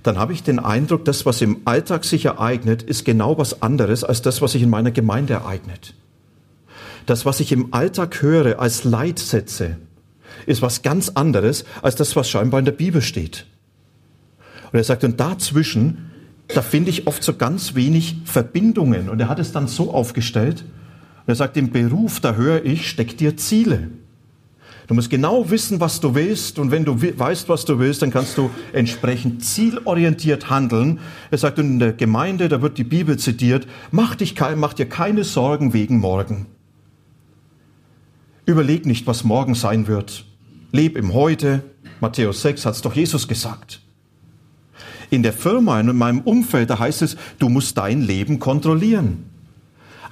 dann 0.02 0.18
habe 0.18 0.32
ich 0.32 0.42
den 0.42 0.60
Eindruck, 0.60 1.04
das, 1.04 1.26
was 1.26 1.42
im 1.42 1.62
Alltag 1.64 2.04
sich 2.04 2.26
ereignet, 2.26 2.82
ist 2.82 3.04
genau 3.04 3.38
was 3.38 3.62
anderes 3.62 4.04
als 4.04 4.22
das, 4.22 4.40
was 4.40 4.52
sich 4.52 4.62
in 4.62 4.70
meiner 4.70 4.92
Gemeinde 4.92 5.34
ereignet. 5.34 5.94
Das, 7.06 7.26
was 7.26 7.40
ich 7.40 7.50
im 7.50 7.74
Alltag 7.74 8.22
höre 8.22 8.60
als 8.60 8.84
Leitsätze, 8.84 9.78
ist 10.46 10.62
was 10.62 10.82
ganz 10.82 11.10
anderes 11.10 11.64
als 11.82 11.96
das, 11.96 12.16
was 12.16 12.30
scheinbar 12.30 12.58
in 12.58 12.64
der 12.64 12.72
Bibel 12.72 13.02
steht. 13.02 13.46
Und 14.72 14.78
er 14.78 14.84
sagt, 14.84 15.04
und 15.04 15.20
dazwischen, 15.20 16.10
da 16.48 16.62
finde 16.62 16.90
ich 16.90 17.06
oft 17.06 17.22
so 17.22 17.34
ganz 17.34 17.74
wenig 17.74 18.16
Verbindungen. 18.24 19.08
Und 19.08 19.20
er 19.20 19.28
hat 19.28 19.38
es 19.38 19.52
dann 19.52 19.68
so 19.68 19.92
aufgestellt, 19.92 20.64
und 21.26 21.32
er 21.32 21.36
sagt, 21.36 21.56
im 21.56 21.70
Beruf, 21.70 22.20
da 22.20 22.34
höre 22.34 22.64
ich, 22.64 22.88
steck 22.88 23.18
dir 23.18 23.36
Ziele. 23.36 23.90
Du 24.86 24.94
musst 24.94 25.10
genau 25.10 25.50
wissen, 25.50 25.80
was 25.80 25.98
du 25.98 26.14
willst. 26.14 26.60
Und 26.60 26.70
wenn 26.70 26.84
du 26.84 27.02
weißt, 27.02 27.48
was 27.48 27.64
du 27.64 27.80
willst, 27.80 28.02
dann 28.02 28.12
kannst 28.12 28.38
du 28.38 28.50
entsprechend 28.72 29.44
zielorientiert 29.44 30.48
handeln. 30.50 31.00
Er 31.32 31.38
sagt, 31.38 31.58
in 31.58 31.80
der 31.80 31.92
Gemeinde, 31.92 32.48
da 32.48 32.62
wird 32.62 32.78
die 32.78 32.84
Bibel 32.84 33.18
zitiert, 33.18 33.66
mach, 33.90 34.14
dich, 34.14 34.36
mach 34.54 34.74
dir 34.74 34.86
keine 34.86 35.24
Sorgen 35.24 35.72
wegen 35.72 35.98
morgen. 35.98 36.46
Überleg 38.44 38.86
nicht, 38.86 39.08
was 39.08 39.24
morgen 39.24 39.56
sein 39.56 39.88
wird. 39.88 40.25
Leb 40.76 40.96
im 40.98 41.14
Heute. 41.14 41.62
Matthäus 42.00 42.42
6 42.42 42.66
hat 42.66 42.74
es 42.74 42.82
doch 42.82 42.94
Jesus 42.94 43.26
gesagt. 43.26 43.80
In 45.08 45.22
der 45.22 45.32
Firma, 45.32 45.80
in 45.80 45.96
meinem 45.96 46.20
Umfeld, 46.20 46.68
da 46.68 46.78
heißt 46.78 47.00
es, 47.00 47.16
du 47.38 47.48
musst 47.48 47.78
dein 47.78 48.02
Leben 48.02 48.38
kontrollieren. 48.38 49.24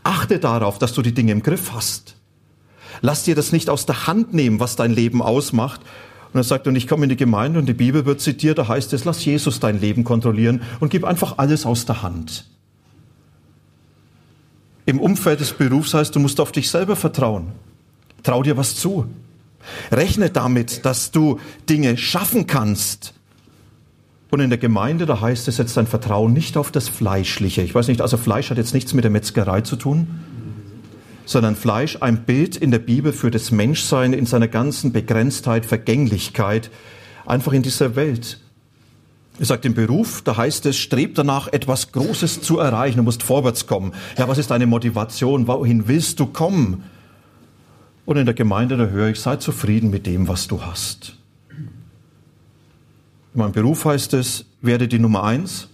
Achte 0.05 0.39
darauf, 0.39 0.79
dass 0.79 0.95
du 0.95 1.03
die 1.03 1.13
Dinge 1.13 1.33
im 1.33 1.43
Griff 1.43 1.73
hast. 1.75 2.17
Lass 3.03 3.25
dir 3.25 3.35
das 3.35 3.53
nicht 3.53 3.69
aus 3.69 3.85
der 3.85 4.07
Hand 4.07 4.33
nehmen, 4.33 4.59
was 4.59 4.77
dein 4.77 4.93
Leben 4.93 5.21
ausmacht. 5.21 5.83
Und 6.33 6.41
er 6.41 6.45
sagt, 6.45 6.67
und 6.67 6.77
ich 6.77 6.89
komme 6.89 7.05
in 7.05 7.11
die 7.11 7.17
Gemeinde 7.17 7.59
und 7.59 7.67
die 7.67 7.75
Bibel 7.75 8.07
wird 8.07 8.23
zitiert, 8.23 8.57
da 8.57 8.67
heißt 8.67 8.93
es, 8.95 9.05
lass 9.05 9.23
Jesus 9.25 9.61
dein 9.61 9.79
Leben 9.79 10.03
kontrollieren 10.03 10.63
und 10.81 10.89
gib 10.89 11.05
einfach 11.05 11.37
alles 11.37 11.67
aus 11.67 11.85
der 11.85 12.03
Hand. 12.03 12.49
Im 14.87 14.99
Umfeld 14.99 15.41
des 15.41 15.53
Berufs 15.53 15.93
heißt, 15.93 16.15
du 16.17 16.21
musst 16.21 16.41
auf 16.41 16.53
dich 16.53 16.71
selber 16.71 16.97
vertrauen. 16.97 17.53
Trau 18.23 18.43
dir 18.43 18.57
was 18.57 18.77
zu. 18.77 19.07
Rechne 19.91 20.31
damit, 20.31 20.85
dass 20.85 21.11
du 21.11 21.39
Dinge 21.69 21.97
schaffen 21.97 22.47
kannst. 22.47 23.15
Und 24.31 24.41
in 24.41 24.51
der 24.51 24.59
Gemeinde, 24.59 25.07
da 25.07 25.21
heißt 25.21 25.47
es 25.47 25.59
jetzt 25.59 25.77
dein 25.77 25.87
Vertrauen 25.87 26.33
nicht 26.33 26.57
auf 26.57 26.73
das 26.73 26.89
Fleischliche. 26.89 27.63
Ich 27.63 27.75
weiß 27.75 27.89
nicht, 27.89 28.01
also 28.01 28.17
Fleisch 28.17 28.51
hat 28.51 28.59
jetzt 28.59 28.75
nichts 28.75 28.93
mit 28.93 29.05
der 29.05 29.11
Metzgerei 29.11 29.61
zu 29.61 29.77
tun, 29.77 30.09
sondern 31.25 31.55
Fleisch 31.55 31.99
ein 32.01 32.25
Bild 32.25 32.57
in 32.57 32.71
der 32.71 32.81
Bibel 32.81 33.13
für 33.13 33.31
das 33.31 33.51
Menschsein 33.51 34.13
in 34.13 34.27
seiner 34.27 34.49
ganzen 34.49 34.93
Begrenztheit, 34.93 35.65
Vergänglichkeit, 35.67 36.71
einfach 37.27 37.53
in 37.53 37.63
dieser 37.63 37.97
Welt. 37.97 38.41
Er 39.39 39.47
sagt 39.47 39.65
im 39.65 39.75
Beruf, 39.75 40.23
da 40.23 40.37
heißt 40.37 40.67
es, 40.67 40.79
streb 40.79 41.17
danach, 41.17 41.49
etwas 41.53 41.91
Großes 41.93 42.41
zu 42.41 42.59
erreichen, 42.59 42.99
du 42.99 43.03
musst 43.03 43.23
vorwärts 43.23 43.67
kommen. 43.67 43.93
Ja, 44.17 44.29
was 44.29 44.39
ist 44.39 44.51
deine 44.51 44.67
Motivation? 44.67 45.49
Wohin 45.49 45.89
willst 45.89 46.21
du 46.21 46.27
kommen? 46.27 46.85
Und 48.07 48.19
in 48.19 48.27
der 48.27 48.35
Gemeinde, 48.35 48.77
da 48.77 48.87
höre 48.87 49.09
ich, 49.09 49.21
sei 49.21 49.37
zufrieden 49.37 49.91
mit 49.91 50.07
dem, 50.07 50.29
was 50.29 50.47
du 50.47 50.63
hast. 50.63 51.17
In 53.35 53.41
meinem 53.41 53.53
Beruf 53.53 53.85
heißt 53.85 54.15
es, 54.15 54.45
werde 54.61 54.89
die 54.89 54.99
Nummer 54.99 55.25
eins. 55.25 55.69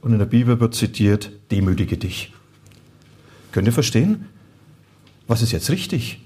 Und 0.00 0.12
in 0.12 0.18
der 0.18 0.26
Bibel 0.26 0.58
wird 0.60 0.74
zitiert, 0.74 1.30
demütige 1.50 1.96
dich. 1.96 2.32
Könnt 3.52 3.68
ihr 3.68 3.72
verstehen? 3.72 4.26
Was 5.26 5.42
ist 5.42 5.52
jetzt 5.52 5.70
richtig? 5.70 6.20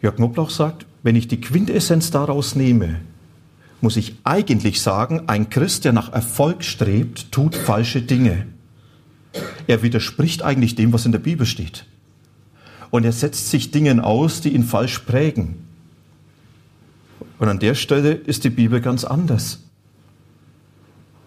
Jörg 0.00 0.16
Knoblauch 0.16 0.50
sagt, 0.50 0.86
wenn 1.02 1.16
ich 1.16 1.28
die 1.28 1.40
Quintessenz 1.40 2.10
daraus 2.10 2.54
nehme, 2.54 3.00
muss 3.80 3.96
ich 3.96 4.16
eigentlich 4.24 4.80
sagen, 4.80 5.22
ein 5.26 5.50
Christ, 5.50 5.84
der 5.84 5.92
nach 5.92 6.12
Erfolg 6.12 6.62
strebt, 6.62 7.32
tut 7.32 7.56
falsche 7.56 8.02
Dinge. 8.02 8.46
Er 9.66 9.82
widerspricht 9.82 10.42
eigentlich 10.42 10.76
dem, 10.76 10.92
was 10.92 11.04
in 11.04 11.12
der 11.12 11.18
Bibel 11.18 11.46
steht 11.46 11.86
und 12.92 13.04
er 13.04 13.12
setzt 13.12 13.50
sich 13.50 13.70
Dingen 13.70 14.00
aus, 14.00 14.42
die 14.42 14.50
ihn 14.50 14.64
falsch 14.64 15.00
prägen. 15.00 15.56
Und 17.38 17.48
an 17.48 17.58
der 17.58 17.74
Stelle 17.74 18.12
ist 18.12 18.44
die 18.44 18.50
Bibel 18.50 18.82
ganz 18.82 19.04
anders. 19.04 19.60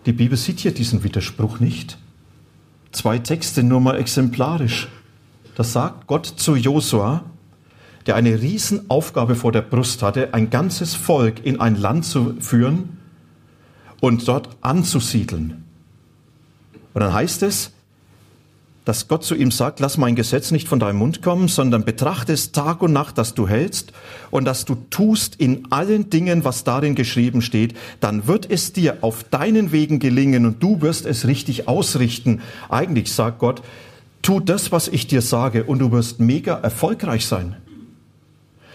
Die 0.06 0.14
Bibel 0.14 0.38
sieht 0.38 0.60
hier 0.60 0.74
diesen 0.74 1.04
Widerspruch 1.04 1.60
nicht. 1.60 1.98
Zwei 2.92 3.18
Texte 3.18 3.64
nur 3.64 3.82
mal 3.82 3.98
exemplarisch. 3.98 4.90
Das 5.56 5.74
sagt 5.74 6.06
Gott 6.06 6.28
zu 6.28 6.56
Josua, 6.56 7.24
der 8.06 8.16
eine 8.16 8.40
Riesenaufgabe 8.40 9.36
vor 9.36 9.52
der 9.52 9.64
Brust 9.64 10.04
hatte, 10.04 10.36
ein 10.36 10.52
ganzes 10.52 10.94
Volk 10.94 11.44
in 11.44 11.60
ein 11.60 11.76
Land 11.76 12.06
zu 12.06 12.36
führen 12.42 13.00
und 14.02 14.28
dort 14.28 14.56
anzusiedeln. 14.62 15.64
Und 16.94 17.02
dann 17.02 17.12
heißt 17.12 17.42
es, 17.42 17.72
dass 18.86 19.08
Gott 19.08 19.24
zu 19.24 19.36
ihm 19.36 19.50
sagt, 19.50 19.80
lass 19.80 19.98
mein 19.98 20.16
Gesetz 20.16 20.52
nicht 20.52 20.68
von 20.68 20.80
deinem 20.80 21.00
Mund 21.00 21.24
kommen, 21.24 21.48
sondern 21.48 21.84
betrachte 21.84 22.32
es 22.32 22.52
Tag 22.52 22.84
und 22.84 22.94
Nacht, 22.94 23.18
dass 23.18 23.34
du 23.34 23.48
hältst 23.48 23.92
und 24.30 24.46
dass 24.46 24.64
du 24.64 24.76
tust 24.92 25.36
in 25.36 25.72
allen 25.72 26.12
Dingen, 26.12 26.46
was 26.46 26.64
darin 26.64 26.94
geschrieben 26.94 27.42
steht, 27.42 27.76
dann 28.00 28.28
wird 28.28 28.50
es 28.50 28.74
dir 28.74 29.00
auf 29.02 29.24
deinen 29.24 29.72
Wegen 29.72 29.98
gelingen 29.98 30.46
und 30.46 30.62
du 30.62 30.82
wirst 30.82 31.08
es 31.08 31.26
richtig 31.26 31.68
ausrichten. 31.68 32.42
Eigentlich 32.70 33.12
sagt 33.12 33.40
Gott, 33.40 33.64
tu 34.22 34.40
das, 34.40 34.72
was 34.72 34.88
ich 34.88 35.08
dir 35.08 35.24
sage 35.24 35.64
und 35.64 35.80
du 35.80 35.92
wirst 35.92 36.20
mega 36.20 36.54
erfolgreich 36.54 37.26
sein. 37.26 37.56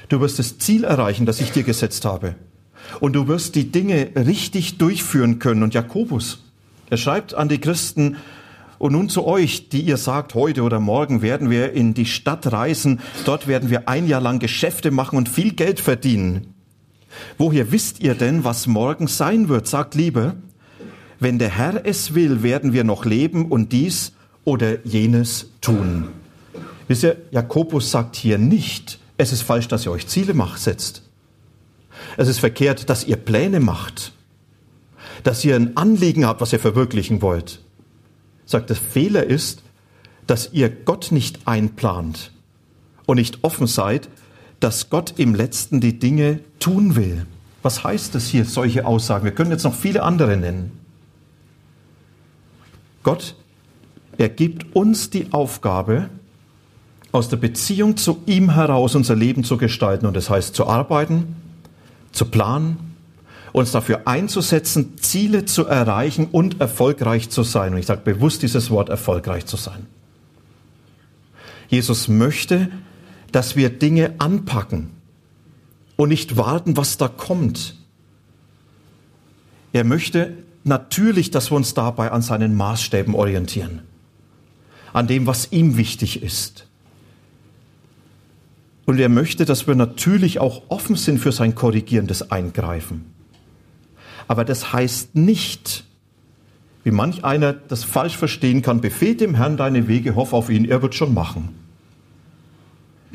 Du 0.09 0.21
wirst 0.21 0.41
das 0.41 0.59
Ziel 0.59 0.83
erreichen, 0.83 1.25
das 1.25 1.41
ich 1.41 1.53
dir 1.53 1.63
gesetzt 1.63 2.05
habe. 2.05 2.35
Und 2.99 3.13
du 3.13 3.29
wirst 3.29 3.55
die 3.55 3.71
Dinge 3.71 4.11
richtig 4.17 4.77
durchführen 4.79 5.39
können. 5.39 5.63
Und 5.63 5.73
Jakobus, 5.73 6.43
er 6.89 6.97
schreibt 6.97 7.35
an 7.35 7.49
die 7.49 7.59
Christen, 7.59 8.17
und 8.81 8.93
nun 8.93 9.11
zu 9.11 9.27
euch, 9.27 9.69
die 9.69 9.83
ihr 9.83 9.99
sagt, 9.99 10.35
heute 10.35 10.63
oder 10.63 10.81
morgen 10.81 11.21
werden 11.21 11.51
wir 11.51 11.75
in 11.75 11.93
die 11.93 12.07
Stadt 12.07 12.51
reisen, 12.51 13.01
dort 13.27 13.47
werden 13.47 13.69
wir 13.69 13.91
ein 13.91 14.09
Jahr 14.09 14.23
lang 14.23 14.39
Geschäfte 14.39 14.91
machen 14.91 15.19
und 15.19 15.29
viel 15.29 15.53
Geld 15.53 15.81
verdienen. 15.81 16.55
Woher 17.37 17.73
wisst 17.73 18.01
ihr 18.01 18.15
denn, 18.15 18.43
was 18.43 18.67
morgen 18.67 19.07
sein 19.07 19.51
wird? 19.51 19.69
Sagt 19.69 19.95
lieber, 19.95 20.37
wenn 21.19 21.39
der 21.39 21.51
Herr 21.51 21.85
es 21.85 22.15
will, 22.15 22.43
werden 22.43 22.73
wir 22.73 22.85
noch 22.85 23.05
leben 23.05 23.51
und 23.51 23.73
dies 23.73 24.15
oder 24.45 24.83
jenes 24.87 25.51
tun. 25.61 26.09
Wisst 26.89 27.03
ihr, 27.03 27.19
Jakobus 27.33 27.91
sagt 27.91 28.17
hier 28.17 28.39
nicht, 28.39 28.99
es 29.19 29.31
ist 29.31 29.43
falsch, 29.43 29.69
dass 29.69 29.85
ihr 29.85 29.93
euch 29.93 30.07
Ziele 30.07 30.33
macht, 30.33 30.59
setzt. 30.59 31.03
Es 32.17 32.29
ist 32.29 32.41
verkehrt, 32.41 32.89
dass 32.89 33.05
ihr 33.05 33.17
Pläne 33.17 33.61
macht, 33.61 34.15
dass 35.23 35.45
ihr 35.45 35.55
ein 35.55 35.77
Anliegen 35.77 36.25
habt, 36.25 36.41
was 36.41 36.55
ihr 36.55 36.61
verwirklichen 36.61 37.21
wollt. 37.21 37.61
Sagt, 38.51 38.69
der 38.69 38.77
Fehler 38.77 39.23
ist, 39.23 39.63
dass 40.27 40.53
ihr 40.53 40.69
Gott 40.69 41.13
nicht 41.13 41.47
einplant 41.47 42.33
und 43.07 43.17
nicht 43.17 43.45
offen 43.45 43.69
seid, 43.69 44.09
dass 44.59 44.91
Gott 44.91 45.15
im 45.19 45.37
letzten 45.37 45.81
die 45.81 46.01
Dinge 46.01 46.41
tun 46.59 46.97
will. 46.97 47.27
Was 47.63 47.85
heißt 47.85 48.13
das 48.17 48.27
hier, 48.27 48.45
solche 48.45 48.87
Aussagen? 48.87 49.25
Wir 49.25 49.31
können 49.31 49.53
jetzt 49.53 49.63
noch 49.63 49.75
viele 49.75 50.03
andere 50.03 50.37
nennen. 50.37 50.73
Gott, 53.05 53.37
er 54.19 54.29
gibt 54.29 54.75
uns 54.75 55.11
die 55.11 55.33
Aufgabe, 55.33 56.11
aus 57.13 57.29
der 57.29 57.37
Beziehung 57.37 57.97
zu 57.97 58.21
ihm 58.27 58.51
heraus 58.51 58.97
unser 58.97 59.15
Leben 59.15 59.45
zu 59.45 59.59
gestalten. 59.59 60.07
Und 60.07 60.17
das 60.17 60.29
heißt 60.29 60.57
zu 60.57 60.67
arbeiten, 60.67 61.37
zu 62.11 62.25
planen, 62.25 62.90
uns 63.53 63.73
dafür 63.73 64.07
einzusetzen, 64.07 64.99
Ziele 64.99 65.45
zu 65.45 65.67
erreichen 65.67 66.29
und 66.31 66.61
erfolgreich 66.61 67.31
zu 67.31 67.43
sein. 67.43 67.73
Und 67.73 67.81
ich 67.81 67.87
sage 67.87 68.03
bewusst 68.05 68.43
dieses 68.43 68.71
Wort 68.71 68.89
erfolgreich 68.89 69.47
zu 69.47 69.57
sein. 69.57 69.87
Jesus 71.69 72.09
möchte, 72.09 72.69
dass 73.33 73.57
wir 73.57 73.71
Dinge 73.71 74.15
anpacken 74.19 74.91
und 75.97 76.09
nicht 76.09 76.37
warten, 76.37 76.77
was 76.77 76.97
da 76.97 77.09
kommt. 77.09 77.77
Er 79.73 79.85
möchte 79.85 80.37
natürlich, 80.65 81.31
dass 81.31 81.51
wir 81.51 81.57
uns 81.57 81.75
dabei 81.75 82.11
an 82.11 82.23
seinen 82.23 82.57
Maßstäben 82.57 83.15
orientieren, 83.15 83.83
an 84.93 85.07
dem, 85.07 85.27
was 85.27 85.53
ihm 85.53 85.77
wichtig 85.77 86.23
ist. 86.23 86.67
Und 88.87 88.99
er 88.99 89.09
möchte, 89.09 89.45
dass 89.45 89.69
wir 89.69 89.77
natürlich 89.77 90.41
auch 90.41 90.63
offen 90.69 90.97
sind 90.97 91.19
für 91.19 91.31
sein 91.31 91.55
korrigierendes 91.55 92.33
Eingreifen. 92.33 93.05
Aber 94.31 94.45
das 94.45 94.73
heißt 94.73 95.17
nicht, 95.17 95.83
wie 96.85 96.93
manch 96.93 97.25
einer 97.25 97.53
das 97.53 97.83
falsch 97.83 98.17
verstehen 98.17 98.63
kann, 98.63 98.81
befehl 98.81 99.17
dem 99.17 99.35
Herrn 99.35 99.57
deine 99.57 99.89
Wege, 99.89 100.15
hoff 100.15 100.33
auf 100.33 100.51
ihn, 100.51 100.65
er 100.67 100.83
wird 100.83 100.95
schon 100.95 101.13
machen. 101.13 101.49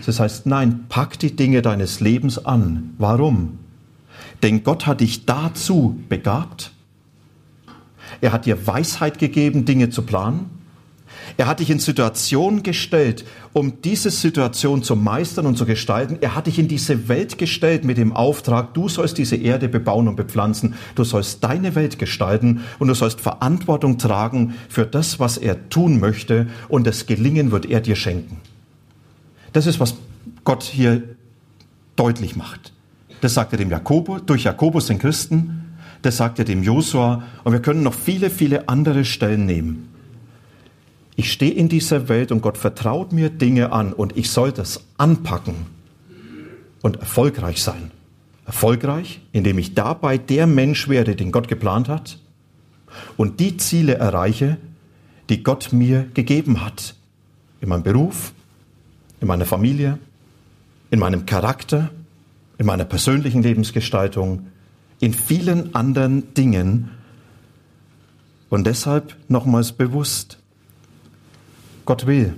Das 0.05 0.19
heißt, 0.19 0.45
nein, 0.45 0.88
pack 0.89 1.17
die 1.17 1.34
Dinge 1.34 1.62
deines 1.62 2.01
Lebens 2.01 2.45
an. 2.45 2.95
Warum? 2.98 3.60
Denn 4.43 4.65
Gott 4.65 4.88
hat 4.88 5.00
dich 5.00 5.25
dazu 5.25 5.98
begabt. 6.10 6.74
Er 8.19 8.34
hat 8.34 8.45
dir 8.45 8.67
Weisheit 8.67 9.17
gegeben, 9.17 9.63
Dinge 9.63 9.89
zu 9.89 10.01
planen. 10.01 10.50
Er 11.38 11.48
hat 11.48 11.60
dich 11.60 11.70
in 11.70 11.80
Situationen 11.80 12.63
gestellt, 12.63 13.25
um 13.51 13.82
diese 13.82 14.10
Situation 14.10 14.84
zu 14.84 14.96
meistern 14.96 15.46
und 15.46 15.58
zu 15.58 15.65
gestalten. 15.65 16.18
Er 16.22 16.34
hat 16.34 16.48
dich 16.48 16.60
in 16.60 16.70
diese 16.70 17.10
Welt 17.10 17.38
gestellt 17.38 17.84
mit 17.84 17.98
dem 17.98 18.13
Auftrag, 18.13 18.74
du 18.74 18.88
sollst 18.88 19.18
diese 19.18 19.36
Erde 19.36 19.68
bebauen 19.68 20.08
und 20.08 20.15
bepflanzen. 20.15 20.75
Du 20.96 21.04
sollst 21.04 21.44
deine 21.44 21.75
Welt 21.75 22.00
gestalten 22.00 22.62
und 22.80 22.88
du 22.88 22.94
sollst 22.94 23.20
Verantwortung 23.20 23.98
tragen 23.98 24.56
für 24.70 24.86
das, 24.86 25.20
was 25.20 25.38
er 25.38 25.70
tun 25.70 26.00
möchte. 26.00 26.48
Und 26.70 26.88
das 26.88 27.06
Gelingen 27.06 27.51
wird 27.51 27.65
er 27.65 27.82
dir 27.82 27.98
schenken. 27.98 28.38
Das 29.51 29.68
ist, 29.68 29.80
was 29.80 29.96
Gott 30.46 30.63
hier 30.63 31.04
deutlich 31.98 32.38
macht. 32.38 32.72
Das 33.20 33.34
sagt 33.34 33.51
er 33.51 33.58
dem 33.58 33.70
Jakobus, 33.70 34.22
durch 34.25 34.44
Jakobus 34.44 34.88
den 34.88 35.00
Christen. 35.00 35.63
Das 36.01 36.18
sagt 36.18 36.39
er 36.39 36.46
dem 36.46 36.63
Josua. 36.63 37.24
Und 37.44 37.51
wir 37.51 37.62
können 37.62 37.83
noch 37.83 37.94
viele, 37.94 38.29
viele 38.29 38.70
andere 38.70 39.03
Stellen 39.03 39.46
nehmen. 39.46 39.95
Ich 41.16 41.32
stehe 41.32 41.54
in 41.54 41.70
dieser 41.70 42.10
Welt 42.10 42.32
und 42.32 42.42
Gott 42.42 42.58
vertraut 42.58 43.14
mir 43.14 43.30
Dinge 43.30 43.72
an 43.72 43.94
und 43.94 44.18
ich 44.18 44.30
soll 44.30 44.51
das 44.51 44.82
anpacken 44.98 45.56
und 46.82 46.98
erfolgreich 46.98 47.64
sein. 47.64 47.92
Erfolgreich, 48.46 49.22
indem 49.32 49.58
ich 49.58 49.74
dabei 49.74 50.18
der 50.18 50.46
Mensch 50.46 50.88
werde, 50.88 51.16
den 51.16 51.32
Gott 51.32 51.48
geplant 51.48 51.90
hat 51.90 52.20
und 53.18 53.40
die 53.40 53.58
Ziele 53.58 53.96
erreiche, 53.96 54.58
die 55.30 55.42
Gott 55.42 55.74
mir 55.74 56.06
gegeben 56.14 56.64
hat. 56.64 56.96
In 57.62 57.70
meinem 57.70 57.84
Beruf, 57.84 58.34
in 59.22 59.28
meiner 59.28 59.46
Familie, 59.46 59.98
in 60.92 61.00
meinem 61.00 61.25
Charakter, 61.25 61.90
in 62.58 62.66
meiner 62.66 62.86
persönlichen 62.86 63.42
Lebensgestaltung, 63.42 64.48
in 65.00 65.14
vielen 65.14 65.74
anderen 65.74 66.34
Dingen. 66.36 66.92
Und 68.50 68.68
deshalb 68.68 69.16
nochmals 69.28 69.72
bewusst, 69.72 70.38
Gott 71.85 72.07
will, 72.07 72.33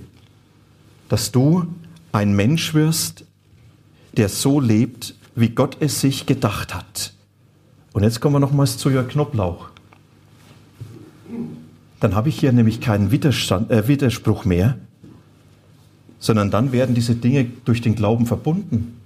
dass 1.09 1.31
du 1.31 1.65
ein 2.11 2.35
Mensch 2.35 2.73
wirst, 2.73 3.25
der 4.15 4.29
so 4.29 4.59
lebt, 4.59 5.15
wie 5.35 5.49
Gott 5.49 5.77
es 5.79 6.01
sich 6.01 6.25
gedacht 6.25 6.73
hat. 6.73 7.13
Und 7.93 8.03
jetzt 8.03 8.19
kommen 8.19 8.35
wir 8.35 8.39
nochmals 8.39 8.77
zu 8.77 8.89
Jörg 8.89 9.07
Knoblauch. 9.07 9.69
Dann 11.99 12.15
habe 12.15 12.29
ich 12.29 12.39
hier 12.39 12.51
nämlich 12.51 12.81
keinen 12.81 13.11
äh, 13.11 13.87
Widerspruch 13.87 14.45
mehr, 14.45 14.77
sondern 16.19 16.51
dann 16.51 16.71
werden 16.71 16.95
diese 16.95 17.15
Dinge 17.15 17.45
durch 17.65 17.81
den 17.81 17.95
Glauben 17.95 18.25
verbunden. 18.25 18.99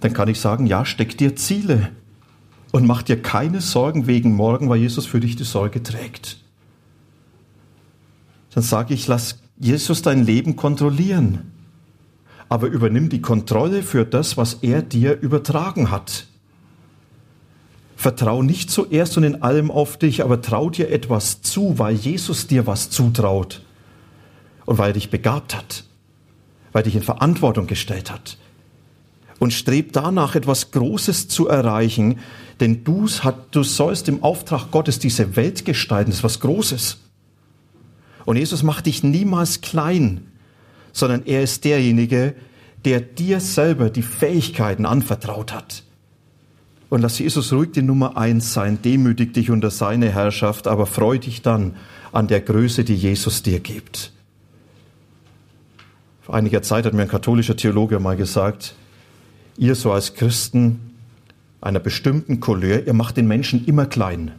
Dann 0.00 0.12
kann 0.12 0.28
ich 0.28 0.40
sagen, 0.40 0.66
ja, 0.66 0.84
steck 0.84 1.18
dir 1.18 1.36
Ziele 1.36 1.90
und 2.72 2.86
mach 2.86 3.02
dir 3.02 3.20
keine 3.20 3.60
Sorgen 3.60 4.06
wegen 4.06 4.34
morgen, 4.34 4.68
weil 4.68 4.78
Jesus 4.78 5.06
für 5.06 5.20
dich 5.20 5.36
die 5.36 5.44
Sorge 5.44 5.82
trägt 5.82 6.38
dann 8.52 8.62
sage 8.62 8.94
ich, 8.94 9.06
lass 9.06 9.38
Jesus 9.58 10.02
dein 10.02 10.24
Leben 10.24 10.56
kontrollieren. 10.56 11.52
Aber 12.48 12.66
übernimm 12.66 13.08
die 13.08 13.20
Kontrolle 13.20 13.82
für 13.82 14.04
das, 14.04 14.36
was 14.36 14.54
er 14.54 14.82
dir 14.82 15.20
übertragen 15.20 15.90
hat. 15.90 16.26
Vertrau 18.00 18.42
nicht 18.42 18.70
zuerst 18.70 19.18
und 19.18 19.24
in 19.24 19.42
allem 19.42 19.70
auf 19.70 19.98
dich, 19.98 20.24
aber 20.24 20.40
trau 20.40 20.70
dir 20.70 20.90
etwas 20.90 21.42
zu, 21.42 21.78
weil 21.78 21.94
Jesus 21.94 22.46
dir 22.46 22.66
was 22.66 22.88
zutraut 22.88 23.62
und 24.64 24.78
weil 24.78 24.90
er 24.90 24.94
dich 24.94 25.10
begabt 25.10 25.54
hat, 25.54 25.84
weil 26.72 26.80
er 26.80 26.84
dich 26.84 26.96
in 26.96 27.02
Verantwortung 27.02 27.66
gestellt 27.66 28.10
hat. 28.10 28.38
Und 29.38 29.52
streb 29.52 29.92
danach, 29.92 30.34
etwas 30.34 30.70
Großes 30.70 31.28
zu 31.28 31.46
erreichen, 31.46 32.20
denn 32.58 32.84
du, 32.84 33.06
du 33.50 33.62
sollst 33.62 34.08
im 34.08 34.22
Auftrag 34.22 34.70
Gottes 34.70 34.98
diese 34.98 35.36
Welt 35.36 35.64
gestalten, 35.64 36.10
das 36.10 36.20
ist 36.20 36.24
was 36.24 36.40
Großes. 36.40 36.98
Und 38.24 38.36
Jesus 38.36 38.62
macht 38.62 38.86
dich 38.86 39.02
niemals 39.02 39.60
klein, 39.60 40.26
sondern 40.92 41.24
er 41.26 41.42
ist 41.42 41.64
derjenige, 41.64 42.34
der 42.84 43.00
dir 43.00 43.40
selber 43.40 43.90
die 43.90 44.02
Fähigkeiten 44.02 44.86
anvertraut 44.86 45.52
hat. 45.52 45.84
Und 46.88 47.02
lass 47.02 47.18
Jesus 47.18 47.52
ruhig 47.52 47.70
die 47.72 47.82
Nummer 47.82 48.16
eins 48.16 48.52
sein, 48.52 48.82
demütig 48.82 49.32
dich 49.32 49.50
unter 49.50 49.70
seine 49.70 50.10
Herrschaft, 50.10 50.66
aber 50.66 50.86
freu 50.86 51.18
dich 51.18 51.40
dann 51.42 51.76
an 52.12 52.26
der 52.26 52.40
Größe, 52.40 52.82
die 52.82 52.96
Jesus 52.96 53.42
dir 53.42 53.60
gibt. 53.60 54.12
Vor 56.22 56.34
einiger 56.34 56.62
Zeit 56.62 56.86
hat 56.86 56.94
mir 56.94 57.02
ein 57.02 57.08
katholischer 57.08 57.56
Theologe 57.56 58.00
mal 58.00 58.16
gesagt, 58.16 58.74
ihr 59.56 59.74
so 59.74 59.92
als 59.92 60.14
Christen 60.14 60.94
einer 61.60 61.80
bestimmten 61.80 62.40
Couleur, 62.40 62.86
ihr 62.86 62.94
macht 62.94 63.16
den 63.16 63.28
Menschen 63.28 63.64
immer 63.66 63.86
klein. 63.86 64.32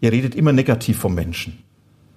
Ihr 0.00 0.12
redet 0.12 0.34
immer 0.34 0.52
negativ 0.52 0.98
vom 0.98 1.14
Menschen. 1.14 1.58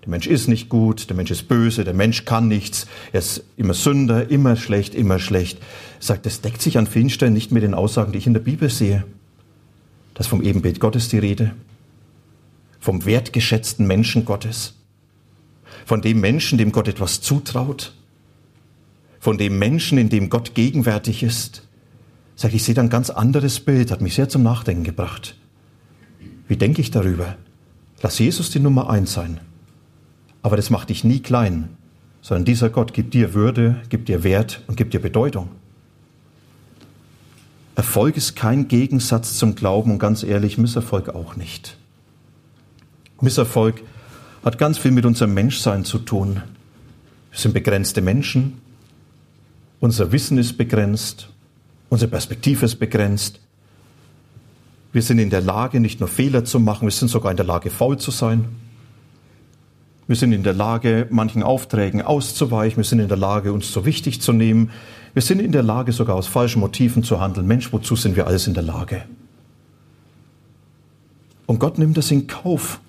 Der 0.06 0.12
Mensch 0.12 0.28
ist 0.28 0.48
nicht 0.48 0.70
gut, 0.70 1.10
der 1.10 1.16
Mensch 1.16 1.32
ist 1.32 1.48
böse, 1.48 1.84
der 1.84 1.96
Mensch 1.96 2.26
kann 2.26 2.48
nichts, 2.48 2.86
er 3.12 3.20
ist 3.20 3.44
immer 3.58 3.74
Sünder, 3.74 4.30
immer 4.30 4.56
schlecht, 4.56 4.94
immer 4.94 5.18
schlecht. 5.18 5.58
Sagt, 6.00 6.28
das 6.28 6.42
deckt 6.42 6.62
sich 6.62 6.78
an 6.78 6.86
vielen 6.86 7.10
Stellen 7.10 7.34
nicht 7.34 7.52
mit 7.52 7.64
den 7.64 7.74
Aussagen, 7.74 8.12
die 8.12 8.20
ich 8.20 8.28
in 8.28 8.34
der 8.34 8.42
Bibel 8.42 8.70
sehe. 8.70 9.04
Das 10.14 10.28
vom 10.28 10.44
Ebenbild 10.44 10.80
Gottes 10.80 11.10
die 11.10 11.18
Rede, 11.18 11.56
vom 12.80 13.06
wertgeschätzten 13.06 13.88
Menschen 13.88 14.26
Gottes, 14.26 14.76
von 15.86 16.04
dem 16.04 16.20
Menschen, 16.20 16.60
dem 16.60 16.72
Gott 16.72 16.88
etwas 16.88 17.22
zutraut, 17.22 17.94
von 19.20 19.40
dem 19.40 19.58
Menschen, 19.58 19.98
in 19.98 20.10
dem 20.10 20.30
Gott 20.30 20.54
gegenwärtig 20.54 21.24
ist. 21.24 21.64
Sag 22.36 22.54
ich 22.54 22.64
sehe 22.64 22.76
da 22.76 22.84
ein 22.84 22.90
ganz 22.90 23.10
anderes 23.10 23.60
Bild, 23.60 23.90
hat 23.90 24.02
mich 24.02 24.14
sehr 24.14 24.30
zum 24.30 24.44
Nachdenken 24.44 24.84
gebracht. 24.84 25.36
Wie 26.48 26.58
denke 26.58 26.82
ich 26.82 26.92
darüber? 26.92 27.38
Lass 28.04 28.20
Jesus 28.20 28.52
die 28.52 28.60
Nummer 28.60 28.88
eins 28.92 29.14
sein. 29.14 29.40
Aber 30.46 30.58
das 30.58 30.70
macht 30.70 30.92
dich 30.92 31.04
nie 31.04 31.22
klein, 31.22 31.70
sondern 32.22 32.46
dieser 32.46 32.70
Gott 32.70 32.94
gibt 32.94 33.16
dir 33.16 33.34
Würde, 33.34 33.82
gibt 33.90 34.10
dir 34.10 34.24
Wert 34.24 34.62
und 34.68 34.78
gibt 34.78 34.94
dir 34.94 35.02
Bedeutung. 35.02 35.50
Erfolg 37.74 38.16
ist 38.16 38.36
kein 38.36 38.68
Gegensatz 38.68 39.40
zum 39.40 39.56
Glauben 39.56 39.94
und 39.94 39.98
ganz 39.98 40.22
ehrlich, 40.22 40.60
Misserfolg 40.60 41.10
auch 41.10 41.36
nicht. 41.36 41.78
Misserfolg 43.22 43.82
hat 44.44 44.60
ganz 44.60 44.78
viel 44.78 44.92
mit 44.92 45.08
unserem 45.08 45.34
Menschsein 45.34 45.84
zu 45.84 45.98
tun. 45.98 46.44
Wir 47.32 47.40
sind 47.40 47.56
begrenzte 47.56 48.04
Menschen, 48.04 48.62
unser 49.80 50.12
Wissen 50.12 50.38
ist 50.38 50.60
begrenzt, 50.60 51.30
Unsere 51.90 52.12
Perspektive 52.12 52.66
ist 52.66 52.76
begrenzt. 52.76 53.40
Wir 54.94 55.02
sind 55.02 55.18
in 55.18 55.32
der 55.32 55.42
Lage, 55.42 55.80
nicht 55.80 56.02
nur 56.02 56.10
Fehler 56.10 56.46
zu 56.46 56.60
machen, 56.60 56.86
wir 56.86 56.92
sind 56.92 57.08
sogar 57.08 57.32
in 57.32 57.38
der 57.38 57.48
Lage, 57.48 57.72
faul 57.72 57.98
zu 57.98 58.12
sein. 58.12 58.46
Wir 60.08 60.16
sind 60.16 60.34
in 60.34 60.44
der 60.44 60.54
Lage, 60.54 61.08
manchen 61.10 61.42
Aufträgen 61.42 62.02
auszuweichen. 62.02 62.78
Wir 62.78 62.84
sind 62.84 63.00
in 63.00 63.08
der 63.08 63.18
Lage, 63.18 63.52
uns 63.54 63.72
zu 63.72 63.86
wichtig 63.86 64.22
zu 64.22 64.34
nehmen. 64.34 64.70
Wir 65.14 65.22
sind 65.22 65.40
in 65.42 65.52
der 65.52 65.64
Lage, 65.64 65.92
sogar 65.92 66.16
aus 66.16 66.28
falschen 66.28 66.60
Motiven 66.60 67.04
zu 67.04 67.20
handeln. 67.20 67.48
Mensch, 67.48 67.74
wozu 67.74 67.96
sind 67.96 68.16
wir 68.16 68.28
alles 68.28 68.48
in 68.48 68.54
der 68.54 68.64
Lage? 68.64 69.04
Und 71.48 71.60
Gott 71.60 71.78
nimmt 71.78 71.98
das 71.98 72.12
in 72.12 72.28
Kauf. 72.28 72.80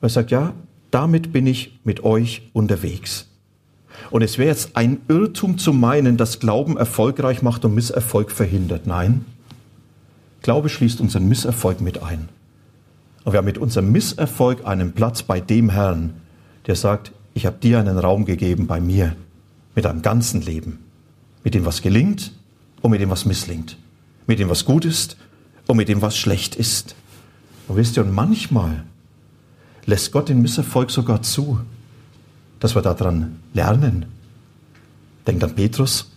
Er 0.00 0.08
sagt, 0.08 0.30
ja, 0.30 0.52
damit 0.90 1.32
bin 1.32 1.46
ich 1.46 1.78
mit 1.84 2.02
euch 2.02 2.50
unterwegs. 2.52 3.26
Und 4.10 4.22
es 4.22 4.38
wäre 4.38 4.48
jetzt 4.48 4.76
ein 4.76 5.00
Irrtum 5.08 5.58
zu 5.58 5.72
meinen, 5.72 6.16
dass 6.16 6.40
Glauben 6.40 6.76
erfolgreich 6.76 7.42
macht 7.42 7.64
und 7.64 7.74
Misserfolg 7.74 8.32
verhindert. 8.32 8.86
Nein, 8.86 9.24
Glaube 10.42 10.68
schließt 10.68 11.00
unseren 11.00 11.28
Misserfolg 11.28 11.80
mit 11.80 12.02
ein. 12.02 12.28
Und 13.24 13.32
wir 13.32 13.38
haben 13.38 13.44
mit 13.44 13.58
unserem 13.58 13.92
Misserfolg 13.92 14.66
einen 14.66 14.92
Platz 14.92 15.22
bei 15.22 15.40
dem 15.40 15.70
Herrn, 15.70 16.14
der 16.66 16.76
sagt, 16.76 17.12
ich 17.34 17.46
habe 17.46 17.58
dir 17.58 17.78
einen 17.78 17.98
Raum 17.98 18.24
gegeben 18.24 18.66
bei 18.66 18.80
mir, 18.80 19.14
mit 19.74 19.84
deinem 19.84 20.02
ganzen 20.02 20.42
Leben, 20.42 20.78
mit 21.44 21.54
dem, 21.54 21.64
was 21.64 21.82
gelingt 21.82 22.32
und 22.80 22.90
mit 22.90 23.00
dem, 23.00 23.10
was 23.10 23.24
misslingt, 23.24 23.76
mit 24.26 24.38
dem, 24.38 24.48
was 24.48 24.64
gut 24.64 24.84
ist 24.84 25.16
und 25.66 25.76
mit 25.76 25.88
dem, 25.88 26.02
was 26.02 26.16
schlecht 26.16 26.56
ist. 26.56 26.94
Und 27.68 27.76
wisst 27.76 27.96
ihr, 27.96 28.04
und 28.04 28.12
manchmal 28.12 28.84
lässt 29.86 30.12
Gott 30.12 30.28
den 30.28 30.42
Misserfolg 30.42 30.90
sogar 30.90 31.22
zu, 31.22 31.60
dass 32.58 32.74
wir 32.74 32.82
daran 32.82 33.38
lernen. 33.54 34.06
Denkt 35.26 35.44
an 35.44 35.54
Petrus, 35.54 36.10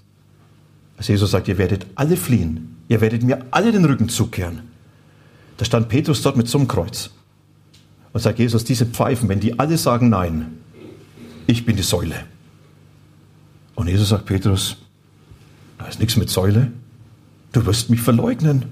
als 0.98 1.08
Jesus 1.08 1.32
sagt, 1.32 1.48
ihr 1.48 1.58
werdet 1.58 1.86
alle 1.96 2.18
fliehen, 2.18 2.78
ihr 2.88 3.02
werdet 3.02 3.24
mir 3.24 3.46
alle 3.52 3.72
den 3.72 3.86
Rücken 3.86 4.10
zukehren. 4.10 4.73
Da 5.58 5.66
stand 5.66 5.89
Petrus 5.89 6.22
dort 6.22 6.38
mit 6.38 6.54
einem 6.54 6.68
Kreuz 6.68 7.12
und 8.12 8.20
sagt 8.20 8.39
Jesus, 8.39 8.63
diese 8.63 8.86
Pfeifen, 8.86 9.30
wenn 9.30 9.39
die 9.39 9.60
alle 9.60 9.78
sagen 9.78 10.10
Nein, 10.10 10.58
ich 11.48 11.66
bin 11.66 11.76
die 11.76 11.84
Säule. 11.84 12.16
Und 13.76 13.88
Jesus 13.88 14.10
sagt 14.10 14.26
Petrus, 14.26 14.78
da 15.78 15.86
ist 15.88 16.00
nichts 16.00 16.16
mit 16.16 16.30
Säule, 16.30 16.72
du 17.52 17.66
wirst 17.66 17.89
mich 17.89 18.02
verleugnen. 18.02 18.66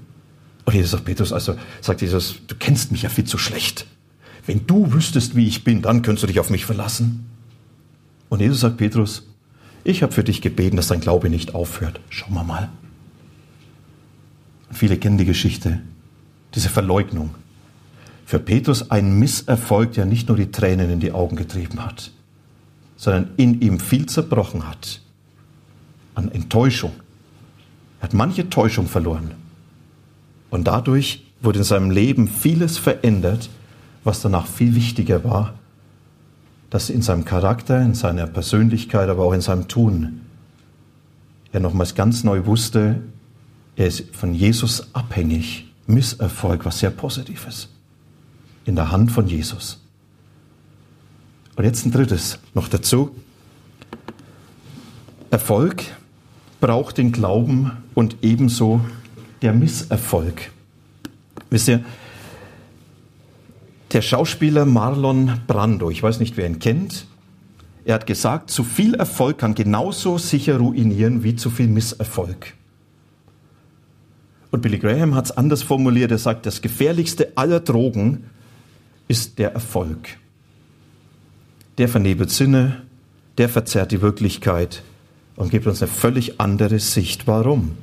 Und 0.64 0.74
Jesus 0.74 0.92
sagt 0.92 1.04
Petrus, 1.04 1.32
also 1.32 1.56
sagt 1.80 2.02
Jesus, 2.02 2.36
du 2.46 2.54
kennst 2.54 2.92
mich 2.92 3.02
ja 3.02 3.08
viel 3.08 3.24
zu 3.24 3.36
schlecht. 3.36 3.86
Wenn 4.46 4.66
du 4.66 4.92
wüsstest, 4.92 5.36
wie 5.36 5.46
ich 5.46 5.64
bin, 5.64 5.82
dann 5.82 6.02
könntest 6.02 6.22
du 6.22 6.26
dich 6.28 6.40
auf 6.40 6.50
mich 6.50 6.64
verlassen. 6.64 7.26
Und 8.28 8.40
Jesus 8.40 8.60
sagt 8.60 8.76
Petrus, 8.76 9.24
ich 9.84 10.02
habe 10.02 10.12
für 10.12 10.24
dich 10.24 10.40
gebeten, 10.40 10.76
dass 10.76 10.86
dein 10.86 11.00
Glaube 11.00 11.28
nicht 11.28 11.54
aufhört. 11.54 12.00
Schauen 12.08 12.34
wir 12.34 12.44
mal. 12.44 12.68
Und 14.68 14.76
viele 14.76 14.96
kennen 14.96 15.18
die 15.18 15.24
Geschichte 15.24 15.82
diese 16.54 16.68
Verleugnung. 16.68 17.34
Für 18.26 18.38
Petrus 18.38 18.90
ein 18.90 19.18
Misserfolg, 19.18 19.92
der 19.92 20.06
nicht 20.06 20.28
nur 20.28 20.36
die 20.36 20.50
Tränen 20.50 20.90
in 20.90 21.00
die 21.00 21.12
Augen 21.12 21.36
getrieben 21.36 21.84
hat, 21.84 22.10
sondern 22.96 23.30
in 23.36 23.60
ihm 23.60 23.80
viel 23.80 24.06
zerbrochen 24.06 24.68
hat. 24.68 25.00
An 26.14 26.30
Enttäuschung. 26.30 26.92
Er 28.00 28.04
hat 28.04 28.14
manche 28.14 28.48
Täuschung 28.50 28.86
verloren. 28.86 29.32
Und 30.50 30.66
dadurch 30.66 31.24
wurde 31.40 31.60
in 31.60 31.64
seinem 31.64 31.90
Leben 31.90 32.28
vieles 32.28 32.78
verändert, 32.78 33.48
was 34.04 34.20
danach 34.20 34.46
viel 34.46 34.74
wichtiger 34.74 35.24
war, 35.24 35.54
dass 36.70 36.90
in 36.90 37.02
seinem 37.02 37.24
Charakter, 37.24 37.80
in 37.80 37.94
seiner 37.94 38.26
Persönlichkeit, 38.26 39.08
aber 39.08 39.24
auch 39.24 39.32
in 39.32 39.40
seinem 39.40 39.68
Tun 39.68 40.20
er 41.52 41.60
nochmals 41.60 41.94
ganz 41.94 42.24
neu 42.24 42.46
wusste, 42.46 43.02
er 43.76 43.86
ist 43.86 44.14
von 44.14 44.34
Jesus 44.34 44.94
abhängig 44.94 45.71
Misserfolg, 45.86 46.64
was 46.64 46.78
sehr 46.78 46.90
Positives. 46.90 47.68
In 48.64 48.76
der 48.76 48.90
Hand 48.90 49.10
von 49.10 49.26
Jesus. 49.26 49.80
Und 51.56 51.64
jetzt 51.64 51.84
ein 51.84 51.92
drittes 51.92 52.38
noch 52.54 52.68
dazu. 52.68 53.14
Erfolg 55.30 55.82
braucht 56.60 56.98
den 56.98 57.12
Glauben 57.12 57.72
und 57.94 58.16
ebenso 58.22 58.80
der 59.42 59.52
Misserfolg. 59.52 60.50
Wisst 61.50 61.68
ihr, 61.68 61.84
der 63.92 64.00
Schauspieler 64.00 64.64
Marlon 64.64 65.40
Brando, 65.46 65.90
ich 65.90 66.02
weiß 66.02 66.20
nicht, 66.20 66.36
wer 66.36 66.46
ihn 66.46 66.60
kennt, 66.60 67.06
er 67.84 67.96
hat 67.96 68.06
gesagt, 68.06 68.50
zu 68.50 68.64
viel 68.64 68.94
Erfolg 68.94 69.38
kann 69.38 69.54
genauso 69.54 70.16
sicher 70.16 70.56
ruinieren 70.58 71.24
wie 71.24 71.34
zu 71.34 71.50
viel 71.50 71.66
Misserfolg. 71.66 72.54
Und 74.52 74.60
Billy 74.60 74.78
Graham 74.78 75.14
hat 75.14 75.24
es 75.24 75.30
anders 75.32 75.62
formuliert. 75.62 76.12
Er 76.12 76.18
sagt, 76.18 76.46
das 76.46 76.60
gefährlichste 76.60 77.32
aller 77.36 77.58
Drogen 77.58 78.24
ist 79.08 79.38
der 79.38 79.54
Erfolg. 79.54 80.18
Der 81.78 81.88
vernebelt 81.88 82.30
Sinne, 82.30 82.82
der 83.38 83.48
verzerrt 83.48 83.92
die 83.92 84.02
Wirklichkeit 84.02 84.82
und 85.36 85.50
gibt 85.50 85.66
uns 85.66 85.82
eine 85.82 85.90
völlig 85.90 86.38
andere 86.38 86.78
Sicht. 86.78 87.26
Warum? 87.26 87.78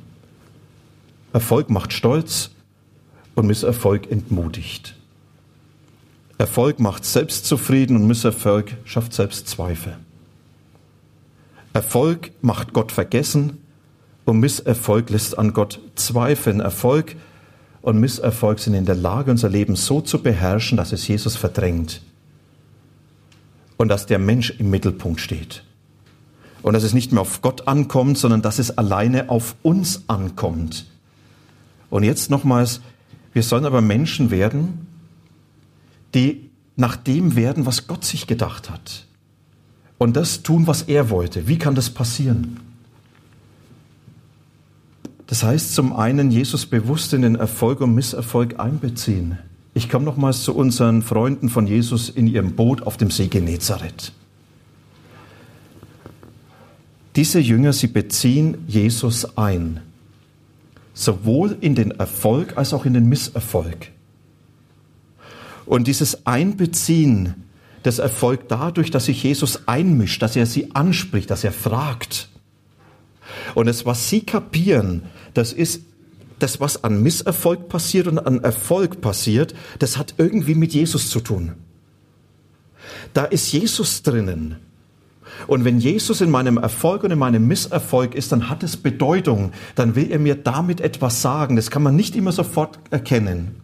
Erfolg 1.32 1.70
macht 1.70 1.92
stolz 1.92 2.50
und 3.34 3.48
Misserfolg 3.48 4.10
entmutigt. 4.10 4.94
Erfolg 6.38 6.78
macht 6.78 7.04
selbstzufrieden 7.04 7.96
und 7.96 8.06
Misserfolg 8.06 8.76
schafft 8.84 9.12
Selbstzweifel. 9.12 9.96
Erfolg 11.72 12.30
macht 12.42 12.72
Gott 12.72 12.92
vergessen 12.92 13.58
und 14.30 14.38
Misserfolg 14.38 15.10
lässt 15.10 15.36
an 15.36 15.52
Gott 15.52 15.80
zweifeln. 15.96 16.60
Erfolg 16.60 17.16
und 17.82 17.98
Misserfolg 17.98 18.60
sind 18.60 18.74
in 18.74 18.86
der 18.86 18.94
Lage, 18.94 19.32
unser 19.32 19.48
Leben 19.48 19.74
so 19.74 20.00
zu 20.00 20.22
beherrschen, 20.22 20.76
dass 20.76 20.92
es 20.92 21.08
Jesus 21.08 21.34
verdrängt. 21.34 22.00
Und 23.76 23.88
dass 23.88 24.06
der 24.06 24.20
Mensch 24.20 24.50
im 24.50 24.70
Mittelpunkt 24.70 25.20
steht. 25.20 25.64
Und 26.62 26.74
dass 26.74 26.84
es 26.84 26.94
nicht 26.94 27.10
mehr 27.10 27.22
auf 27.22 27.42
Gott 27.42 27.66
ankommt, 27.66 28.18
sondern 28.18 28.40
dass 28.40 28.60
es 28.60 28.78
alleine 28.78 29.30
auf 29.30 29.56
uns 29.62 30.04
ankommt. 30.06 30.86
Und 31.88 32.04
jetzt 32.04 32.30
nochmals, 32.30 32.82
wir 33.32 33.42
sollen 33.42 33.64
aber 33.64 33.80
Menschen 33.80 34.30
werden, 34.30 34.86
die 36.14 36.50
nach 36.76 36.94
dem 36.94 37.34
werden, 37.34 37.66
was 37.66 37.88
Gott 37.88 38.04
sich 38.04 38.28
gedacht 38.28 38.70
hat. 38.70 39.06
Und 39.98 40.14
das 40.16 40.44
tun, 40.44 40.68
was 40.68 40.82
er 40.82 41.10
wollte. 41.10 41.48
Wie 41.48 41.58
kann 41.58 41.74
das 41.74 41.90
passieren? 41.90 42.69
Das 45.30 45.44
heißt 45.44 45.76
zum 45.76 45.94
einen, 45.94 46.32
Jesus 46.32 46.66
bewusst 46.66 47.12
in 47.14 47.22
den 47.22 47.36
Erfolg 47.36 47.80
und 47.80 47.94
Misserfolg 47.94 48.58
einbeziehen. 48.58 49.38
Ich 49.74 49.88
komme 49.88 50.04
nochmals 50.04 50.42
zu 50.42 50.56
unseren 50.56 51.02
Freunden 51.02 51.48
von 51.48 51.68
Jesus 51.68 52.08
in 52.08 52.26
ihrem 52.26 52.56
Boot 52.56 52.82
auf 52.82 52.96
dem 52.96 53.12
See 53.12 53.28
Genezareth. 53.28 54.12
Diese 57.14 57.38
Jünger, 57.38 57.72
sie 57.72 57.86
beziehen 57.86 58.58
Jesus 58.66 59.38
ein, 59.38 59.80
sowohl 60.94 61.56
in 61.60 61.76
den 61.76 61.92
Erfolg 61.92 62.56
als 62.56 62.74
auch 62.74 62.84
in 62.84 62.94
den 62.94 63.08
Misserfolg. 63.08 63.92
Und 65.64 65.86
dieses 65.86 66.26
Einbeziehen, 66.26 67.44
das 67.84 68.00
erfolgt 68.00 68.50
dadurch, 68.50 68.90
dass 68.90 69.04
sich 69.04 69.22
Jesus 69.22 69.68
einmischt, 69.68 70.22
dass 70.22 70.34
er 70.34 70.46
sie 70.46 70.74
anspricht, 70.74 71.30
dass 71.30 71.44
er 71.44 71.52
fragt. 71.52 72.28
Und 73.54 73.66
das, 73.66 73.86
was 73.86 74.08
sie 74.08 74.22
kapieren, 74.22 75.02
das 75.34 75.52
ist 75.52 75.82
das, 76.38 76.60
was 76.60 76.84
an 76.84 77.02
Misserfolg 77.02 77.68
passiert 77.68 78.06
und 78.06 78.18
an 78.18 78.42
Erfolg 78.42 79.00
passiert, 79.00 79.54
das 79.78 79.96
hat 79.96 80.14
irgendwie 80.18 80.54
mit 80.54 80.72
Jesus 80.72 81.10
zu 81.10 81.20
tun. 81.20 81.52
Da 83.14 83.24
ist 83.24 83.52
Jesus 83.52 84.02
drinnen. 84.02 84.56
Und 85.46 85.64
wenn 85.64 85.78
Jesus 85.78 86.20
in 86.20 86.30
meinem 86.30 86.58
Erfolg 86.58 87.04
und 87.04 87.12
in 87.12 87.18
meinem 87.18 87.46
Misserfolg 87.46 88.14
ist, 88.14 88.32
dann 88.32 88.48
hat 88.48 88.62
es 88.62 88.76
Bedeutung. 88.76 89.52
Dann 89.74 89.94
will 89.94 90.10
er 90.10 90.18
mir 90.18 90.34
damit 90.34 90.80
etwas 90.80 91.22
sagen. 91.22 91.56
Das 91.56 91.70
kann 91.70 91.82
man 91.82 91.96
nicht 91.96 92.16
immer 92.16 92.32
sofort 92.32 92.78
erkennen. 92.90 93.56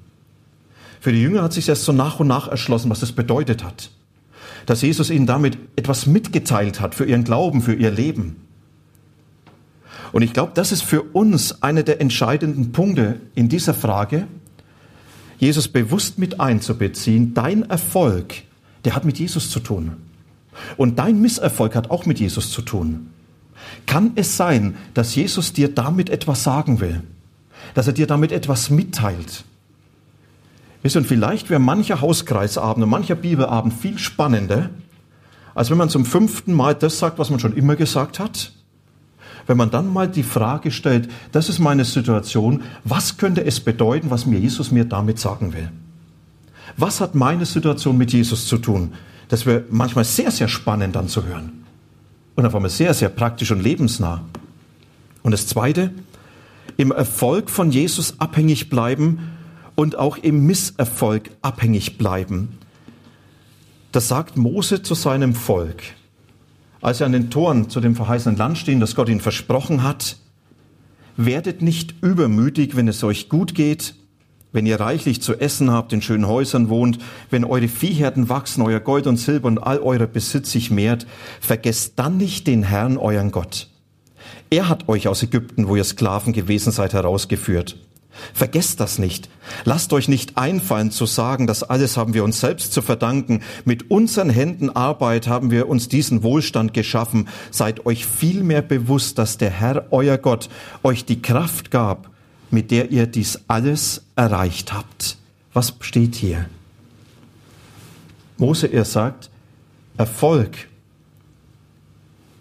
Für 1.00 1.12
die 1.12 1.22
Jünger 1.22 1.42
hat 1.42 1.52
sich 1.52 1.68
erst 1.68 1.85
so 1.85 1.92
nach 1.92 2.20
und 2.20 2.29
nach 2.29 2.48
erschlossen, 2.48 2.90
was 2.90 3.00
das 3.00 3.12
bedeutet 3.12 3.62
hat. 3.62 3.90
Dass 4.64 4.83
Jesus 4.83 5.11
ihnen 5.11 5.26
damit 5.26 5.59
etwas 5.76 6.07
mitgeteilt 6.07 6.81
hat 6.81 6.94
für 6.94 7.05
ihren 7.05 7.24
Glauben, 7.24 7.62
für 7.62 7.74
ihr 7.74 7.90
Leben. 7.90 8.45
Und 10.16 10.22
ich 10.22 10.33
glaube, 10.33 10.52
das 10.55 10.72
ist 10.72 10.81
für 10.81 11.02
uns 11.02 11.62
einer 11.62 11.83
der 11.83 12.00
entscheidenden 12.00 12.72
Punkte 12.72 13.20
in 13.35 13.50
dieser 13.50 13.74
Frage, 13.74 14.26
Jesus 15.37 15.68
bewusst 15.68 16.18
mit 16.18 16.40
einzubeziehen. 16.40 17.35
Dein 17.35 17.64
Erfolg, 17.64 18.33
der 18.87 18.96
hat 18.96 19.05
mit 19.05 19.18
Jesus 19.18 19.50
zu 19.50 19.61
tun. 19.61 19.98
Und 20.79 20.98
dein 20.98 21.20
Misserfolg 21.20 21.74
hat 21.74 21.90
auch 21.90 22.07
mit 22.07 22.18
Jesus 22.18 22.50
zu 22.50 22.62
tun. 22.62 23.11
Kann 23.85 24.12
es 24.14 24.38
sein, 24.38 24.79
dass 24.94 25.14
Jesus 25.14 25.52
dir 25.52 25.68
damit 25.68 26.09
etwas 26.09 26.42
sagen 26.42 26.81
will? 26.81 27.02
Dass 27.74 27.87
er 27.87 27.92
dir 27.92 28.07
damit 28.07 28.33
etwas 28.33 28.70
mitteilt? 28.70 29.44
Wisst 30.81 30.96
ihr, 30.96 31.02
und 31.02 31.09
vielleicht 31.09 31.50
wäre 31.50 31.61
mancher 31.61 32.00
Hauskreisabend 32.00 32.85
und 32.85 32.88
mancher 32.88 33.16
Bibelabend 33.16 33.74
viel 33.74 33.98
spannender, 33.98 34.70
als 35.55 35.68
wenn 35.68 35.76
man 35.76 35.90
zum 35.90 36.07
fünften 36.07 36.55
Mal 36.55 36.74
das 36.74 36.98
sagt, 36.98 37.18
was 37.18 37.29
man 37.29 37.38
schon 37.38 37.55
immer 37.55 37.76
gesagt 37.76 38.18
hat 38.18 38.52
wenn 39.46 39.56
man 39.56 39.70
dann 39.70 39.92
mal 39.92 40.09
die 40.09 40.22
Frage 40.22 40.70
stellt, 40.70 41.09
das 41.32 41.48
ist 41.48 41.59
meine 41.59 41.85
Situation, 41.85 42.62
was 42.85 43.16
könnte 43.16 43.44
es 43.44 43.61
bedeuten, 43.61 44.11
was 44.11 44.26
mir 44.26 44.38
Jesus 44.38 44.70
mir 44.70 44.85
damit 44.85 45.18
sagen 45.18 45.52
will? 45.52 45.70
Was 46.76 47.00
hat 47.00 47.14
meine 47.14 47.46
Situation 47.46 47.96
mit 47.96 48.12
Jesus 48.12 48.46
zu 48.46 48.59
tun? 48.59 48.92
Das 49.28 49.46
wäre 49.46 49.64
manchmal 49.70 50.04
sehr, 50.04 50.30
sehr 50.30 50.48
spannend 50.48 50.96
dann 50.96 51.09
zu 51.09 51.24
hören. 51.24 51.64
Und 52.35 52.44
auf 52.44 52.54
einmal 52.54 52.70
sehr, 52.70 52.92
sehr 52.92 53.09
praktisch 53.09 53.50
und 53.50 53.62
lebensnah. 53.62 54.22
Und 55.22 55.32
das 55.32 55.46
Zweite, 55.46 55.92
im 56.76 56.92
Erfolg 56.92 57.50
von 57.50 57.70
Jesus 57.70 58.20
abhängig 58.20 58.68
bleiben 58.68 59.32
und 59.74 59.96
auch 59.96 60.18
im 60.18 60.46
Misserfolg 60.46 61.30
abhängig 61.42 61.98
bleiben. 61.98 62.59
Das 63.92 64.09
sagt 64.09 64.37
Mose 64.37 64.82
zu 64.82 64.94
seinem 64.94 65.35
Volk. 65.35 65.82
Als 66.81 66.99
sie 66.99 67.05
an 67.05 67.12
den 67.12 67.31
Toren 67.31 67.71
zu 67.71 67.81
dem 67.81 67.97
verheißenen 67.97 68.37
Land 68.37 68.59
stehen, 68.59 68.81
das 68.81 68.95
Gott 68.95 69.09
ihnen 69.09 69.21
versprochen 69.21 69.83
hat, 69.83 70.17
werdet 71.17 71.62
nicht 71.62 71.95
übermütig, 72.03 72.77
wenn 72.77 72.89
es 72.89 73.03
euch 73.03 73.29
gut 73.29 73.55
geht, 73.55 73.95
wenn 74.53 74.67
ihr 74.67 74.81
reichlich 74.81 75.21
zu 75.21 75.35
essen 75.35 75.71
habt, 75.71 75.93
in 75.93 76.03
schönen 76.03 76.27
Häusern 76.27 76.69
wohnt, 76.69 76.99
wenn 77.31 77.45
eure 77.45 77.69
Viehherden 77.69 78.29
wachsen, 78.29 78.62
euer 78.62 78.81
Gold 78.81 79.07
und 79.07 79.17
Silber 79.17 79.49
und 79.49 79.59
all 79.59 79.79
euer 79.79 80.07
Besitz 80.07 80.53
sich 80.53 80.71
mehrt, 80.71 81.07
vergesst 81.41 81.95
dann 81.97 82.17
nicht 82.17 82.47
den 82.47 82.62
Herrn, 82.62 82.97
euren 82.97 83.31
Gott. 83.31 83.69
Er 84.51 84.69
hat 84.69 84.89
euch 84.89 85.09
aus 85.09 85.23
Ägypten, 85.23 85.69
wo 85.69 85.77
ihr 85.77 85.85
Sklaven 85.85 86.33
gewesen 86.33 86.73
seid, 86.73 86.95
herausgeführt. 86.95 87.77
Vergesst 88.35 88.81
das 88.81 88.98
nicht. 88.98 89.29
Lasst 89.64 89.92
euch 89.92 90.09
nicht 90.09 90.37
einfallen 90.37 90.90
zu 90.90 91.07
sagen, 91.07 91.46
das 91.46 91.62
alles 91.62 91.96
haben 91.96 92.14
wir 92.14 92.24
uns 92.24 92.40
selbst 92.40 92.72
zu 92.72 92.83
verdanken. 92.83 93.42
Mit 93.64 93.90
unseren 93.90 94.31
Händen 94.31 94.70
Arbeit 94.70 95.29
haben 95.29 95.50
wir 95.50 95.68
uns 95.68 95.88
diesen 95.88 96.22
Wohlstand 96.22 96.74
geschaffen. 96.74 97.29
Seid 97.50 97.87
euch 97.87 98.07
vielmehr 98.07 98.62
bewusst, 98.62 99.18
dass 99.18 99.38
der 99.38 99.50
Herr, 99.50 99.87
euer 99.90 100.18
Gott, 100.18 100.48
euch 100.83 101.05
die 101.05 101.22
Kraft 101.22 101.70
gab, 101.70 102.11
mit 102.50 102.70
der 102.70 102.90
ihr 102.90 103.07
dies 103.07 103.40
alles 103.48 104.02
erreicht 104.16 104.72
habt. 104.72 105.18
Was 105.52 105.74
steht 105.81 106.14
hier? 106.14 106.46
Mose, 108.38 108.66
er 108.66 108.85
sagt, 108.85 109.31
Erfolg, 109.96 110.68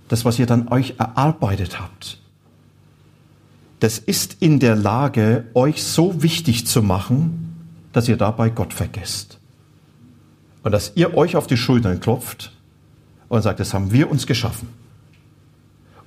das, 0.08 0.26
was 0.26 0.38
ihr 0.40 0.46
dann 0.46 0.68
euch 0.68 0.96
erarbeitet 0.98 1.80
habt, 1.80 2.20
das 3.80 3.98
ist 4.00 4.38
in 4.40 4.60
der 4.60 4.76
Lage, 4.76 5.46
euch 5.54 5.84
so 5.84 6.22
wichtig 6.24 6.66
zu 6.66 6.82
machen, 6.82 7.56
dass 7.94 8.08
ihr 8.08 8.18
dabei 8.18 8.50
Gott 8.50 8.74
vergesst. 8.74 9.40
Und 10.64 10.72
dass 10.72 10.94
ihr 10.96 11.16
euch 11.16 11.36
auf 11.36 11.48
die 11.48 11.58
Schultern 11.58 12.00
klopft 12.00 12.52
und 13.30 13.42
sagt, 13.42 13.60
das 13.60 13.74
haben 13.74 13.92
wir 13.92 14.10
uns 14.10 14.26
geschaffen. 14.28 14.70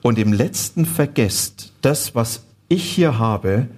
Und 0.03 0.19
im 0.19 0.33
letzten 0.33 0.87
vergesst, 0.87 1.73
das, 1.83 2.15
was 2.15 2.45
ich 2.69 2.85
hier 2.85 3.19
habe, 3.19 3.69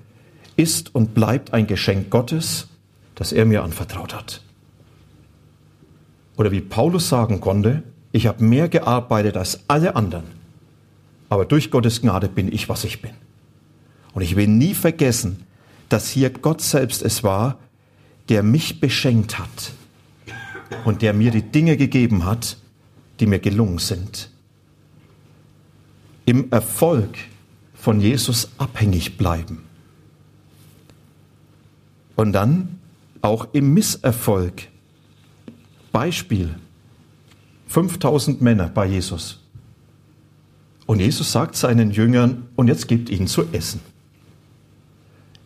ist 0.56 0.94
und 0.94 1.14
bleibt 1.14 1.52
ein 1.52 1.66
Geschenk 1.66 2.10
Gottes, 2.10 2.68
das 3.14 3.32
er 3.32 3.46
mir 3.46 3.62
anvertraut 3.62 4.14
hat. 4.14 4.42
Oder 6.36 6.50
wie 6.50 6.60
Paulus 6.60 7.08
sagen 7.08 7.40
konnte, 7.40 7.82
ich 8.12 8.26
habe 8.26 8.42
mehr 8.42 8.68
gearbeitet 8.68 9.36
als 9.36 9.60
alle 9.68 9.94
anderen, 9.96 10.24
aber 11.28 11.44
durch 11.44 11.70
Gottes 11.70 12.00
Gnade 12.00 12.28
bin 12.28 12.52
ich, 12.52 12.68
was 12.68 12.84
ich 12.84 13.02
bin. 13.02 13.12
Und 14.12 14.22
ich 14.22 14.36
will 14.36 14.48
nie 14.48 14.74
vergessen, 14.74 15.44
dass 15.88 16.08
hier 16.08 16.30
Gott 16.30 16.60
selbst 16.60 17.02
es 17.02 17.22
war, 17.22 17.58
der 18.28 18.42
mich 18.42 18.80
beschenkt 18.80 19.38
hat 19.38 19.72
und 20.84 21.02
der 21.02 21.12
mir 21.12 21.30
die 21.30 21.42
Dinge 21.42 21.76
gegeben 21.76 22.24
hat, 22.24 22.56
die 23.18 23.26
mir 23.26 23.38
gelungen 23.38 23.78
sind. 23.78 24.30
Im 26.26 26.50
Erfolg 26.52 27.16
von 27.74 28.00
Jesus 28.00 28.50
abhängig 28.58 29.18
bleiben. 29.18 29.64
Und 32.14 32.32
dann 32.32 32.78
auch 33.22 33.48
im 33.52 33.74
Misserfolg. 33.74 34.68
Beispiel. 35.92 36.54
5000 37.66 38.40
Männer 38.40 38.68
bei 38.68 38.86
Jesus. 38.86 39.40
Und 40.86 41.00
Jesus 41.00 41.32
sagt 41.32 41.56
seinen 41.56 41.90
Jüngern, 41.90 42.48
und 42.56 42.68
jetzt 42.68 42.88
gebt 42.88 43.10
ihnen 43.10 43.26
zu 43.26 43.44
essen. 43.52 43.80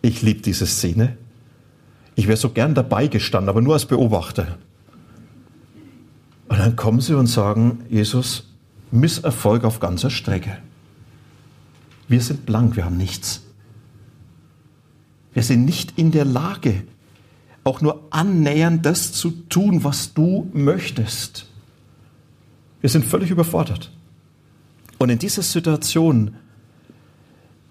Ich 0.05 0.21
liebe 0.21 0.43
diese 0.43 0.67
Szene. 0.67 1.17
Ich 2.15 2.29
wäre 2.29 2.37
so 2.37 2.51
gern 2.51 2.75
dabei 2.75 3.07
gestanden, 3.07 3.49
aber 3.49 3.63
nur 3.63 3.73
als 3.73 3.87
Beobachter. 3.87 4.59
Und 6.47 6.59
dann 6.59 6.77
kommen 6.77 7.01
sie 7.01 7.17
und 7.17 7.27
sagen, 7.27 7.87
Jesus, 7.89 8.51
Misserfolg 8.91 9.65
auf 9.65 9.81
ganzer 9.81 10.11
Strecke. 10.11 10.59
Wir 12.07 12.21
sind 12.21 12.45
blank, 12.45 12.77
wir 12.77 12.85
haben 12.85 12.99
nichts. 12.99 13.45
Wir 15.33 15.43
sind 15.43 15.65
nicht 15.65 15.99
in 15.99 16.11
der 16.11 16.27
Lage, 16.27 16.83
auch 17.65 17.81
nur 17.81 18.07
annähernd 18.11 18.85
das 18.85 19.13
zu 19.13 19.31
tun, 19.31 19.85
was 19.85 20.13
du 20.13 20.51
möchtest. 20.53 21.47
Wir 22.83 22.91
sind 22.91 23.07
völlig 23.07 23.31
überfordert. 23.31 23.91
Und 24.99 25.09
in 25.09 25.19
dieser 25.19 25.43
Situation, 25.43 26.37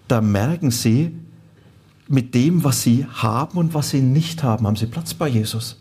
da 0.08 0.20
merken 0.20 0.72
sie, 0.72 1.12
mit 2.08 2.34
dem, 2.34 2.64
was 2.64 2.82
sie 2.82 3.06
haben 3.06 3.58
und 3.58 3.74
was 3.74 3.90
sie 3.90 4.00
nicht 4.00 4.42
haben, 4.42 4.66
haben 4.66 4.76
sie 4.76 4.86
Platz 4.86 5.14
bei 5.14 5.28
Jesus. 5.28 5.80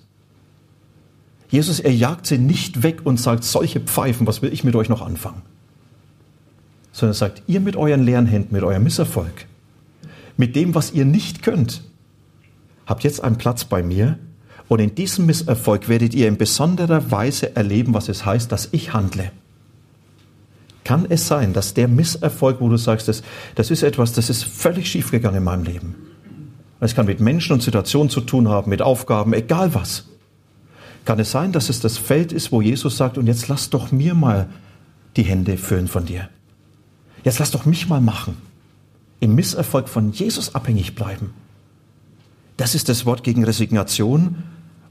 Jesus, 1.49 1.79
er 1.79 1.93
jagt 1.93 2.25
sie 2.25 2.38
nicht 2.38 2.81
weg 2.81 3.01
und 3.03 3.19
sagt, 3.19 3.43
solche 3.43 3.79
Pfeifen, 3.79 4.25
was 4.25 4.41
will 4.41 4.51
ich 4.51 4.63
mit 4.63 4.75
euch 4.75 4.89
noch 4.89 5.01
anfangen? 5.01 5.43
Sondern 6.91 7.12
er 7.12 7.17
sagt, 7.17 7.43
ihr 7.47 7.59
mit 7.59 7.75
euren 7.75 8.03
leeren 8.03 8.25
Händen, 8.25 8.55
mit 8.55 8.63
eurem 8.63 8.83
Misserfolg, 8.83 9.45
mit 10.38 10.55
dem, 10.55 10.73
was 10.73 10.93
ihr 10.93 11.05
nicht 11.05 11.43
könnt, 11.43 11.83
habt 12.86 13.03
jetzt 13.03 13.23
einen 13.23 13.38
Platz 13.38 13.65
bei 13.65 13.83
mir 13.83 14.17
und 14.67 14.79
in 14.79 14.95
diesem 14.95 15.25
Misserfolg 15.25 15.89
werdet 15.89 16.13
ihr 16.15 16.27
in 16.27 16.38
besonderer 16.38 17.12
Weise 17.12 17.55
erleben, 17.55 17.93
was 17.93 18.09
es 18.09 18.25
heißt, 18.25 18.51
dass 18.51 18.69
ich 18.71 18.93
handle. 18.93 19.31
Kann 20.83 21.05
es 21.07 21.27
sein, 21.27 21.53
dass 21.53 21.73
der 21.73 21.88
Misserfolg, 21.88 22.59
wo 22.59 22.69
du 22.69 22.77
sagst, 22.77 23.07
das, 23.07 23.23
das 23.55 23.71
ist 23.71 23.83
etwas, 23.83 24.13
das 24.13 24.29
ist 24.29 24.43
völlig 24.43 24.89
schiefgegangen 24.89 25.38
in 25.38 25.43
meinem 25.43 25.63
Leben, 25.63 25.95
es 26.86 26.96
kann 26.96 27.06
mit 27.06 27.19
Menschen 27.19 27.54
und 27.54 27.63
Situationen 27.63 28.10
zu 28.10 28.22
tun 28.22 28.48
haben, 28.48 28.69
mit 28.69 28.82
Aufgaben, 28.82 29.34
egal 29.34 29.74
was. 29.74 30.06
Kann 31.06 31.19
es 31.19 31.32
sein, 31.32 31.52
dass 31.52 31.69
es 31.69 31.80
das 31.80 31.98
Feld 31.98 32.32
ist, 32.32 32.52
wo 32.52 32.62
Jesus 32.62 32.98
sagt, 32.98 33.17
und 33.17 33.28
jetzt 33.28 33.48
lass 33.48 33.69
doch 33.69 33.91
mir 33.91 34.13
mal 34.13 34.50
die 35.15 35.24
Hände 35.24 35.58
füllen 35.58 35.88
von 35.88 36.06
dir. 36.06 36.30
Jetzt 37.24 37.39
lass 37.39 37.52
doch 37.52 37.65
mich 37.65 37.88
mal 37.88 38.02
machen. 38.02 38.38
Im 39.19 39.36
Misserfolg 39.36 39.88
von 39.88 40.12
Jesus 40.12 40.56
abhängig 40.56 40.96
bleiben. 40.96 41.34
Das 42.58 42.76
ist 42.76 42.89
das 42.89 43.06
Wort 43.06 43.24
gegen 43.24 43.43
Resignation 43.43 44.43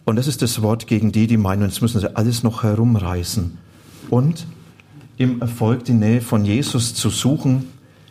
und 0.04 0.16
das 0.16 0.26
ist 0.26 0.42
das 0.42 0.62
Wort 0.62 0.86
gegen 0.86 1.12
die, 1.12 1.26
die 1.26 1.36
meinen, 1.36 1.62
jetzt 1.62 1.82
müssen 1.82 2.00
sie 2.00 2.16
alles 2.16 2.42
noch 2.42 2.62
herumreißen. 2.62 3.58
Und 4.10 4.46
im 5.16 5.40
Erfolg 5.40 5.84
die 5.84 5.92
Nähe 5.92 6.20
von 6.20 6.44
Jesus 6.44 6.94
zu 6.94 7.10
suchen. 7.10 7.68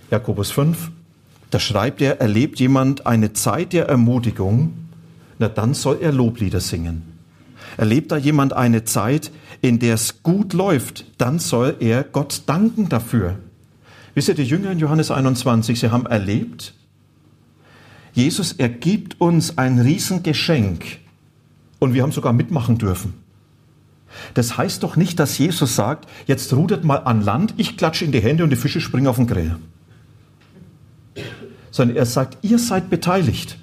Jakobus 0.09 0.51
5, 0.51 0.91
da 1.51 1.59
schreibt 1.59 2.01
er, 2.01 2.19
erlebt 2.21 2.59
jemand 2.59 3.05
eine 3.05 3.33
Zeit 3.33 3.73
der 3.73 3.87
Ermutigung, 3.87 4.73
na 5.37 5.49
dann 5.49 5.73
soll 5.73 5.99
er 6.01 6.13
Loblieder 6.13 6.61
singen. 6.61 7.03
Erlebt 7.77 8.11
da 8.11 8.17
jemand 8.17 8.53
eine 8.53 8.85
Zeit, 8.85 9.31
in 9.61 9.77
der 9.79 9.95
es 9.95 10.23
gut 10.23 10.53
läuft, 10.53 11.05
dann 11.17 11.39
soll 11.39 11.75
er 11.79 12.03
Gott 12.03 12.43
danken 12.45 12.89
dafür. 12.89 13.37
Wisst 14.15 14.29
ihr, 14.29 14.35
die 14.35 14.43
Jünger 14.43 14.71
in 14.71 14.79
Johannes 14.79 15.11
21, 15.11 15.79
sie 15.79 15.91
haben 15.91 16.05
erlebt, 16.05 16.73
Jesus 18.13 18.53
ergibt 18.53 19.19
uns 19.21 19.57
ein 19.57 19.79
Riesengeschenk 19.79 20.99
und 21.79 21.93
wir 21.93 22.03
haben 22.03 22.11
sogar 22.11 22.33
mitmachen 22.33 22.77
dürfen. 22.77 23.13
Das 24.33 24.57
heißt 24.57 24.83
doch 24.83 24.97
nicht, 24.97 25.19
dass 25.19 25.37
Jesus 25.37 25.75
sagt, 25.75 26.09
jetzt 26.27 26.53
rudert 26.53 26.83
mal 26.83 26.97
an 26.97 27.21
Land, 27.21 27.53
ich 27.57 27.77
klatsche 27.77 28.03
in 28.03 28.11
die 28.11 28.21
Hände 28.21 28.43
und 28.43 28.49
die 28.49 28.57
Fische 28.57 28.81
springen 28.81 29.07
auf 29.07 29.15
den 29.15 29.27
Grill 29.27 29.55
sondern 31.81 31.97
er 31.97 32.05
sagt, 32.05 32.37
ihr 32.43 32.59
seid 32.59 32.91
beteiligt. 32.91 33.57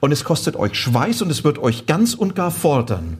Und 0.00 0.10
es 0.10 0.24
kostet 0.24 0.56
euch 0.56 0.74
Schweiß 0.74 1.22
und 1.22 1.30
es 1.30 1.44
wird 1.44 1.60
euch 1.60 1.86
ganz 1.86 2.12
und 2.14 2.34
gar 2.34 2.50
fordern. 2.50 3.18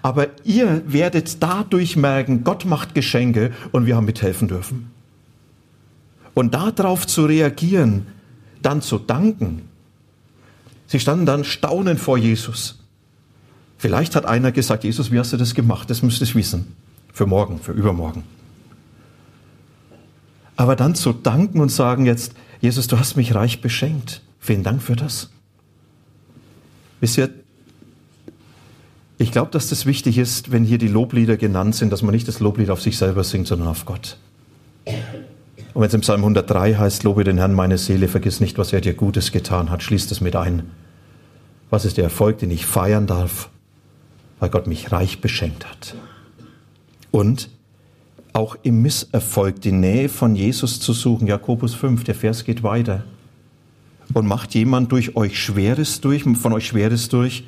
Aber 0.00 0.28
ihr 0.44 0.82
werdet 0.86 1.42
dadurch 1.42 1.94
merken, 1.94 2.42
Gott 2.42 2.64
macht 2.64 2.94
Geschenke 2.94 3.52
und 3.70 3.84
wir 3.84 3.96
haben 3.96 4.06
mithelfen 4.06 4.48
dürfen. 4.48 4.90
Und 6.32 6.54
darauf 6.54 7.06
zu 7.06 7.26
reagieren, 7.26 8.06
dann 8.62 8.80
zu 8.80 8.96
danken. 8.96 9.68
Sie 10.86 10.98
standen 10.98 11.26
dann 11.26 11.44
staunend 11.44 12.00
vor 12.00 12.16
Jesus. 12.16 12.78
Vielleicht 13.76 14.16
hat 14.16 14.24
einer 14.24 14.52
gesagt, 14.52 14.84
Jesus, 14.84 15.12
wie 15.12 15.18
hast 15.18 15.34
du 15.34 15.36
das 15.36 15.54
gemacht? 15.54 15.90
Das 15.90 16.00
müsstest 16.00 16.32
du 16.32 16.38
wissen. 16.38 16.76
Für 17.12 17.26
morgen, 17.26 17.58
für 17.60 17.72
übermorgen. 17.72 18.24
Aber 20.56 20.76
dann 20.76 20.94
zu 20.94 21.12
danken 21.12 21.60
und 21.60 21.70
sagen 21.70 22.06
jetzt, 22.06 22.32
Jesus, 22.60 22.86
du 22.86 22.98
hast 22.98 23.16
mich 23.16 23.34
reich 23.34 23.60
beschenkt. 23.60 24.22
Vielen 24.40 24.62
Dank 24.62 24.82
für 24.82 24.96
das. 24.96 25.30
Wisst 27.00 27.18
ihr, 27.18 27.30
ich 29.18 29.32
glaube, 29.32 29.50
dass 29.50 29.68
das 29.68 29.86
wichtig 29.86 30.18
ist, 30.18 30.52
wenn 30.52 30.64
hier 30.64 30.78
die 30.78 30.88
Loblieder 30.88 31.36
genannt 31.36 31.74
sind, 31.74 31.92
dass 31.92 32.02
man 32.02 32.14
nicht 32.14 32.28
das 32.28 32.40
Loblied 32.40 32.70
auf 32.70 32.80
sich 32.80 32.96
selber 32.96 33.24
singt, 33.24 33.48
sondern 33.48 33.68
auf 33.68 33.84
Gott. 33.84 34.16
Und 34.86 35.82
wenn 35.82 35.88
es 35.88 35.94
im 35.94 36.00
Psalm 36.00 36.20
103 36.20 36.74
heißt, 36.74 37.04
lobe 37.04 37.24
den 37.24 37.38
Herrn 37.38 37.52
meine 37.52 37.78
Seele, 37.78 38.08
vergiss 38.08 38.40
nicht, 38.40 38.58
was 38.58 38.72
er 38.72 38.80
dir 38.80 38.94
Gutes 38.94 39.32
getan 39.32 39.70
hat, 39.70 39.82
schließt 39.82 40.10
es 40.12 40.20
mit 40.20 40.36
ein. 40.36 40.70
Was 41.70 41.84
ist 41.84 41.96
der 41.96 42.04
Erfolg, 42.04 42.38
den 42.38 42.50
ich 42.50 42.64
feiern 42.64 43.06
darf? 43.06 43.50
Weil 44.40 44.50
Gott 44.50 44.66
mich 44.66 44.92
reich 44.92 45.20
beschenkt 45.20 45.68
hat. 45.68 45.94
Und 47.10 47.50
auch 48.38 48.56
im 48.62 48.82
Misserfolg 48.82 49.60
die 49.62 49.72
Nähe 49.72 50.08
von 50.08 50.36
Jesus 50.36 50.78
zu 50.78 50.92
suchen. 50.92 51.26
Jakobus 51.26 51.74
5, 51.74 52.04
der 52.04 52.14
Vers 52.14 52.44
geht 52.44 52.62
weiter. 52.62 53.02
Und 54.14 54.28
macht 54.28 54.54
jemand 54.54 54.92
durch 54.92 55.16
euch 55.16 55.36
Schweres 55.36 56.00
durch, 56.00 56.22
von 56.22 56.52
euch 56.52 56.68
Schweres 56.68 57.08
durch, 57.08 57.42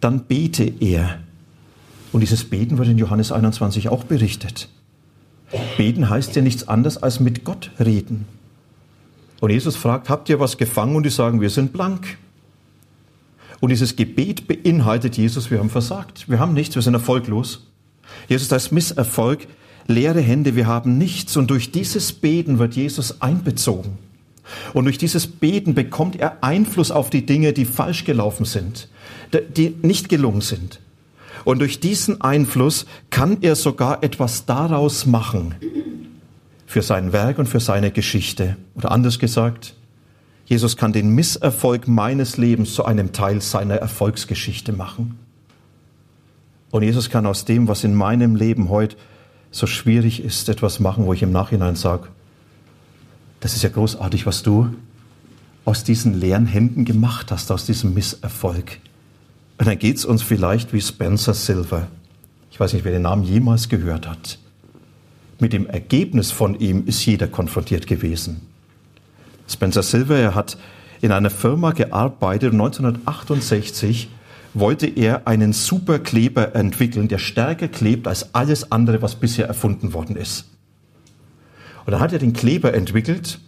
dann 0.00 0.24
bete 0.24 0.64
er. 0.64 1.20
Und 2.10 2.22
dieses 2.22 2.42
Beten 2.42 2.76
wird 2.76 2.88
in 2.88 2.98
Johannes 2.98 3.30
21 3.30 3.88
auch 3.88 4.02
berichtet. 4.02 4.68
Beten 5.76 6.10
heißt 6.10 6.34
ja 6.34 6.42
nichts 6.42 6.66
anderes 6.66 7.00
als 7.00 7.20
mit 7.20 7.44
Gott 7.44 7.70
reden. 7.78 8.26
Und 9.38 9.50
Jesus 9.50 9.76
fragt, 9.76 10.08
habt 10.08 10.28
ihr 10.28 10.40
was 10.40 10.58
gefangen? 10.58 10.96
Und 10.96 11.04
die 11.04 11.10
sagen, 11.10 11.40
wir 11.40 11.50
sind 11.50 11.72
blank. 11.72 12.18
Und 13.60 13.68
dieses 13.68 13.94
Gebet 13.94 14.48
beinhaltet 14.48 15.16
Jesus, 15.16 15.52
wir 15.52 15.60
haben 15.60 15.70
versagt. 15.70 16.28
Wir 16.28 16.40
haben 16.40 16.52
nichts, 16.52 16.74
wir 16.74 16.82
sind 16.82 16.94
erfolglos. 16.94 17.68
Jesus, 18.28 18.48
da 18.48 18.56
ist 18.56 18.72
Misserfolg, 18.72 19.46
leere 19.86 20.20
Hände, 20.20 20.56
wir 20.56 20.66
haben 20.66 20.98
nichts. 20.98 21.36
Und 21.36 21.50
durch 21.50 21.72
dieses 21.72 22.12
Beten 22.12 22.58
wird 22.58 22.74
Jesus 22.74 23.20
einbezogen. 23.20 23.98
Und 24.74 24.84
durch 24.84 24.98
dieses 24.98 25.26
Beten 25.26 25.74
bekommt 25.74 26.16
er 26.16 26.42
Einfluss 26.42 26.90
auf 26.90 27.10
die 27.10 27.26
Dinge, 27.26 27.52
die 27.52 27.64
falsch 27.64 28.04
gelaufen 28.04 28.44
sind, 28.44 28.88
die 29.56 29.76
nicht 29.82 30.08
gelungen 30.08 30.40
sind. 30.40 30.80
Und 31.44 31.60
durch 31.60 31.80
diesen 31.80 32.20
Einfluss 32.20 32.86
kann 33.10 33.38
er 33.40 33.56
sogar 33.56 34.02
etwas 34.02 34.46
daraus 34.46 35.06
machen 35.06 35.54
für 36.66 36.82
sein 36.82 37.12
Werk 37.12 37.38
und 37.38 37.46
für 37.46 37.60
seine 37.60 37.90
Geschichte. 37.90 38.56
Oder 38.74 38.90
anders 38.90 39.18
gesagt, 39.18 39.74
Jesus 40.46 40.76
kann 40.76 40.92
den 40.92 41.14
Misserfolg 41.14 41.88
meines 41.88 42.36
Lebens 42.36 42.74
zu 42.74 42.84
einem 42.84 43.12
Teil 43.12 43.40
seiner 43.40 43.76
Erfolgsgeschichte 43.76 44.72
machen. 44.72 45.18
Und 46.70 46.82
Jesus 46.82 47.10
kann 47.10 47.26
aus 47.26 47.44
dem, 47.44 47.68
was 47.68 47.84
in 47.84 47.94
meinem 47.94 48.36
Leben 48.36 48.68
heute 48.68 48.96
so 49.50 49.66
schwierig 49.66 50.22
ist, 50.22 50.48
etwas 50.48 50.80
machen, 50.80 51.06
wo 51.06 51.12
ich 51.12 51.22
im 51.22 51.32
Nachhinein 51.32 51.76
sage, 51.76 52.08
das 53.40 53.54
ist 53.54 53.62
ja 53.62 53.70
großartig, 53.70 54.26
was 54.26 54.42
du 54.42 54.74
aus 55.64 55.84
diesen 55.84 56.18
leeren 56.18 56.46
Händen 56.46 56.84
gemacht 56.84 57.30
hast, 57.30 57.50
aus 57.50 57.66
diesem 57.66 57.94
Misserfolg. 57.94 58.78
Und 59.58 59.66
dann 59.66 59.78
geht 59.78 59.96
es 59.96 60.04
uns 60.04 60.22
vielleicht 60.22 60.72
wie 60.72 60.80
Spencer 60.80 61.34
Silver. 61.34 61.88
Ich 62.50 62.58
weiß 62.58 62.72
nicht, 62.72 62.84
wer 62.84 62.92
den 62.92 63.02
Namen 63.02 63.24
jemals 63.24 63.68
gehört 63.68 64.08
hat. 64.08 64.38
Mit 65.38 65.52
dem 65.52 65.66
Ergebnis 65.66 66.30
von 66.30 66.58
ihm 66.58 66.86
ist 66.86 67.04
jeder 67.04 67.26
konfrontiert 67.26 67.86
gewesen. 67.86 68.42
Spencer 69.48 69.82
Silver, 69.82 70.16
er 70.16 70.34
hat 70.34 70.58
in 71.00 71.12
einer 71.12 71.30
Firma 71.30 71.72
gearbeitet 71.72 72.52
und 72.52 72.60
1968 72.60 74.08
wollte 74.54 74.86
er 74.86 75.26
einen 75.26 75.52
Superkleber 75.52 76.54
entwickeln, 76.54 77.08
der 77.08 77.18
stärker 77.18 77.68
klebt 77.68 78.08
als 78.08 78.34
alles 78.34 78.72
andere, 78.72 79.02
was 79.02 79.14
bisher 79.14 79.46
erfunden 79.46 79.92
worden 79.92 80.16
ist. 80.16 80.46
Und 81.86 81.92
dann 81.92 82.00
hat 82.00 82.12
er 82.12 82.18
den 82.18 82.32
Kleber 82.32 82.74
entwickelt 82.74 83.40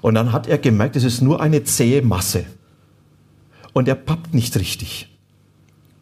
und 0.00 0.14
dann 0.14 0.32
hat 0.32 0.46
er 0.46 0.58
gemerkt, 0.58 0.96
es 0.96 1.04
ist 1.04 1.20
nur 1.20 1.40
eine 1.40 1.64
zähe 1.64 2.02
Masse. 2.02 2.44
Und 3.72 3.88
er 3.88 3.94
pappt 3.94 4.34
nicht 4.34 4.56
richtig. 4.56 5.08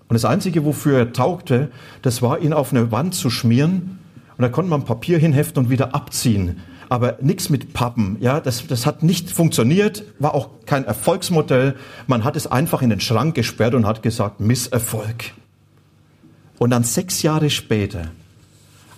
Und 0.09 0.15
das 0.15 0.25
Einzige, 0.25 0.65
wofür 0.65 0.99
er 0.99 1.13
taugte, 1.13 1.71
das 2.03 2.21
war, 2.21 2.41
ihn 2.41 2.53
auf 2.53 2.73
eine 2.73 2.93
Wand 2.93 3.15
zu 3.15 3.31
schmieren. 3.31 3.99
Und 4.37 4.43
da 4.43 4.51
konnte 4.51 4.71
man 4.71 4.85
Papier 4.85 5.19
hinheften 5.19 5.65
und 5.65 5.71
wieder 5.71 5.95
abziehen. 5.95 6.61
Aber 6.93 7.17
nichts 7.23 7.49
mit 7.49 7.73
Pappen. 7.73 8.19
Ja, 8.21 8.39
das, 8.39 8.67
das 8.67 8.85
hat 8.85 9.03
nicht 9.03 9.31
funktioniert, 9.31 10.05
war 10.19 10.35
auch 10.35 10.51
kein 10.67 10.85
Erfolgsmodell. 10.85 11.75
Man 12.07 12.23
hat 12.23 12.37
es 12.37 12.47
einfach 12.47 12.83
in 12.83 12.91
den 12.91 13.01
Schrank 13.01 13.35
gesperrt 13.35 13.73
und 13.73 13.87
hat 13.87 14.03
gesagt, 14.03 14.41
Misserfolg. 14.41 15.33
Und 16.59 16.69
dann 16.69 16.85
sechs 16.85 17.23
Jahre 17.23 17.49
später, 17.49 18.11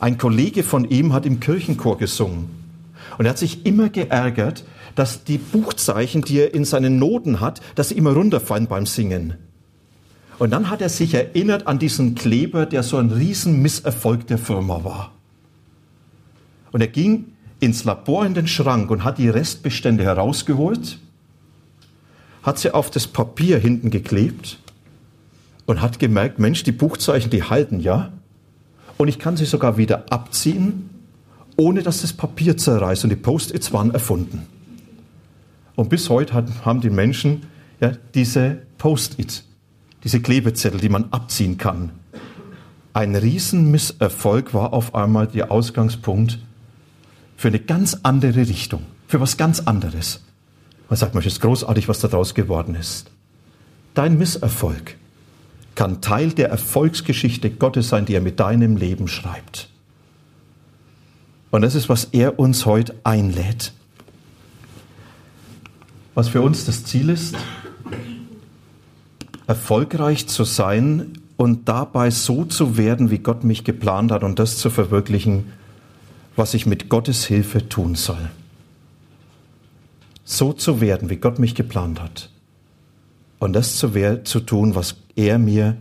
ein 0.01 0.19
Kollege 0.19 0.65
von 0.65 0.91
ihm 0.91 1.13
hat 1.13 1.25
im 1.25 1.39
Kirchenchor 1.39 1.97
gesungen. 1.97 2.51
Und 3.17 3.27
er 3.27 3.31
hat 3.31 3.39
sich 3.39 3.65
immer 3.65 3.91
geärgert, 3.91 4.65
dass 4.97 5.23
die 5.23 5.39
Buchzeichen, 5.39 6.23
die 6.23 6.41
er 6.41 6.53
in 6.53 6.65
seinen 6.65 6.99
Noten 6.99 7.39
hat, 7.39 7.61
dass 7.77 7.91
sie 7.91 7.97
immer 7.97 8.15
runterfallen 8.15 8.67
beim 8.67 8.87
Singen. 8.87 9.35
Und 10.41 10.51
dann 10.51 10.69
hat 10.69 10.83
er 10.83 10.89
sich 10.89 11.15
erinnert 11.15 11.69
an 11.69 11.79
diesen 11.79 12.17
Kleber, 12.17 12.67
der 12.67 12.83
so 12.83 12.97
ein 12.97 13.13
Riesenmisserfolg 13.13 14.27
der 14.27 14.39
Firma 14.39 14.83
war. 14.83 15.13
Und 16.73 16.81
er 16.81 16.89
ging 16.89 17.27
ins 17.65 17.85
Labor 17.85 18.27
in 18.27 18.35
den 18.35 18.47
Schrank 18.47 18.91
und 18.91 19.05
hat 19.05 19.19
die 19.19 19.29
Restbestände 19.29 20.05
herausgeholt, 20.05 20.99
hat 22.43 22.59
sie 22.59 22.73
auf 22.73 22.91
das 22.91 23.07
Papier 23.07 23.59
hinten 23.59 23.91
geklebt 23.91 24.59
und 25.67 25.81
hat 25.81 25.99
gemerkt, 25.99 26.39
Mensch, 26.39 26.63
die 26.63 26.73
Buchzeichen, 26.73 27.31
die 27.31 27.43
halten 27.43 27.81
ja. 27.81 28.13
Und 28.97 29.09
ich 29.09 29.19
kann 29.19 29.37
sie 29.37 29.47
sogar 29.47 29.77
wieder 29.77 30.05
abziehen, 30.11 30.91
ohne 31.57 31.83
dass 31.83 32.03
das 32.03 32.13
Papier 32.13 32.57
zerreißt. 32.57 33.05
Und 33.05 33.11
die 33.11 33.17
Post-its 33.17 33.73
waren 33.73 33.93
erfunden. 33.93 34.47
Und 35.75 35.89
bis 35.89 36.11
heute 36.11 36.45
haben 36.65 36.81
die 36.81 36.91
Menschen 36.91 37.43
ja, 37.81 37.93
diese 38.15 38.59
Post-its 38.79 39.45
diese 40.05 40.21
Klebezettel, 40.21 40.79
die 40.81 40.91
man 40.91 41.07
abziehen 41.11 41.59
kann. 41.59 41.91
Ein 42.93 43.17
Riesenmisserfolg 43.17 44.55
war 44.55 44.73
auf 44.73 44.95
einmal 44.95 45.27
der 45.27 45.51
Ausgangspunkt 45.51 46.39
für 47.37 47.49
eine 47.49 47.61
ganz 47.61 47.99
andere 48.03 48.49
Richtung, 48.49 48.85
für 49.07 49.21
was 49.21 49.37
ganz 49.37 49.61
anderes. 49.61 50.23
Man 50.89 50.97
sagt, 50.97 51.15
man 51.15 51.25
ist 51.25 51.41
großartig, 51.41 51.89
was 51.89 52.01
daraus 52.01 52.35
geworden 52.35 52.75
ist. 52.75 53.11
Dein 53.95 54.19
Misserfolg 54.19 54.97
kann 55.75 56.01
Teil 56.01 56.31
der 56.33 56.51
Erfolgsgeschichte 56.51 57.51
Gottes 57.51 57.89
sein, 57.89 58.07
die 58.07 58.15
er 58.15 58.21
mit 58.21 58.39
deinem 58.41 58.77
Leben 58.77 59.09
schreibt. 59.09 59.69
Und 61.51 61.63
das 61.63 61.75
ist, 61.75 61.89
was 61.89 62.07
er 62.07 62.39
uns 62.39 62.67
heute 62.67 62.95
einlädt. 63.05 63.73
Was 66.15 66.29
für 66.29 66.43
uns 66.43 66.65
das 66.65 66.85
Ziel 66.85 67.09
ist, 67.09 67.37
erfolgreich 69.47 70.27
zu 70.27 70.45
sein 70.45 71.19
und 71.37 71.69
dabei 71.69 72.11
so 72.11 72.45
zu 72.45 72.77
werden, 72.77 73.11
wie 73.11 73.19
Gott 73.19 73.45
mich 73.45 73.65
geplant 73.65 74.13
hat 74.13 74.23
und 74.23 74.39
das 74.39 74.59
zu 74.59 74.71
verwirklichen, 74.71 75.53
was 76.37 76.55
ich 76.55 76.67
mit 76.67 76.89
Gottes 76.89 77.25
Hilfe 77.25 77.69
tun 77.69 77.95
soll. 77.95 78.31
So 80.25 80.53
zu 80.53 80.81
werden, 80.81 81.11
wie 81.11 81.17
Gott 81.17 81.39
mich 81.39 81.55
geplant 81.55 82.01
hat. 82.01 82.31
Und 83.39 83.53
das 83.53 83.77
zu, 83.77 83.91
zu 84.25 84.41
tun, 84.41 84.75
was 84.75 84.97
er 85.17 85.39
mir 85.39 85.77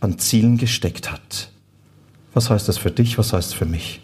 an 0.00 0.18
Zielen 0.18 0.56
gesteckt 0.56 1.10
hat. 1.10 1.50
Was 2.32 2.50
heißt 2.50 2.68
das 2.68 2.78
für 2.78 2.90
dich? 2.90 3.18
Was 3.18 3.32
heißt 3.32 3.50
es 3.50 3.54
für 3.54 3.66
mich? 3.66 4.00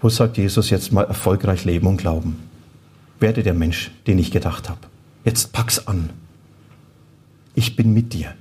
Wo 0.00 0.08
sagt 0.08 0.36
Jesus 0.36 0.70
jetzt 0.70 0.92
mal 0.92 1.04
erfolgreich 1.04 1.64
leben 1.64 1.86
und 1.86 1.96
glauben? 1.96 2.38
Werde 3.18 3.42
der 3.42 3.54
Mensch, 3.54 3.90
den 4.06 4.18
ich 4.18 4.30
gedacht 4.30 4.68
habe. 4.68 4.80
Jetzt 5.24 5.52
pack's 5.52 5.86
an 5.86 6.10
ich 7.56 7.74
bin 7.74 7.92
mit 7.92 8.12
dir. 8.12 8.34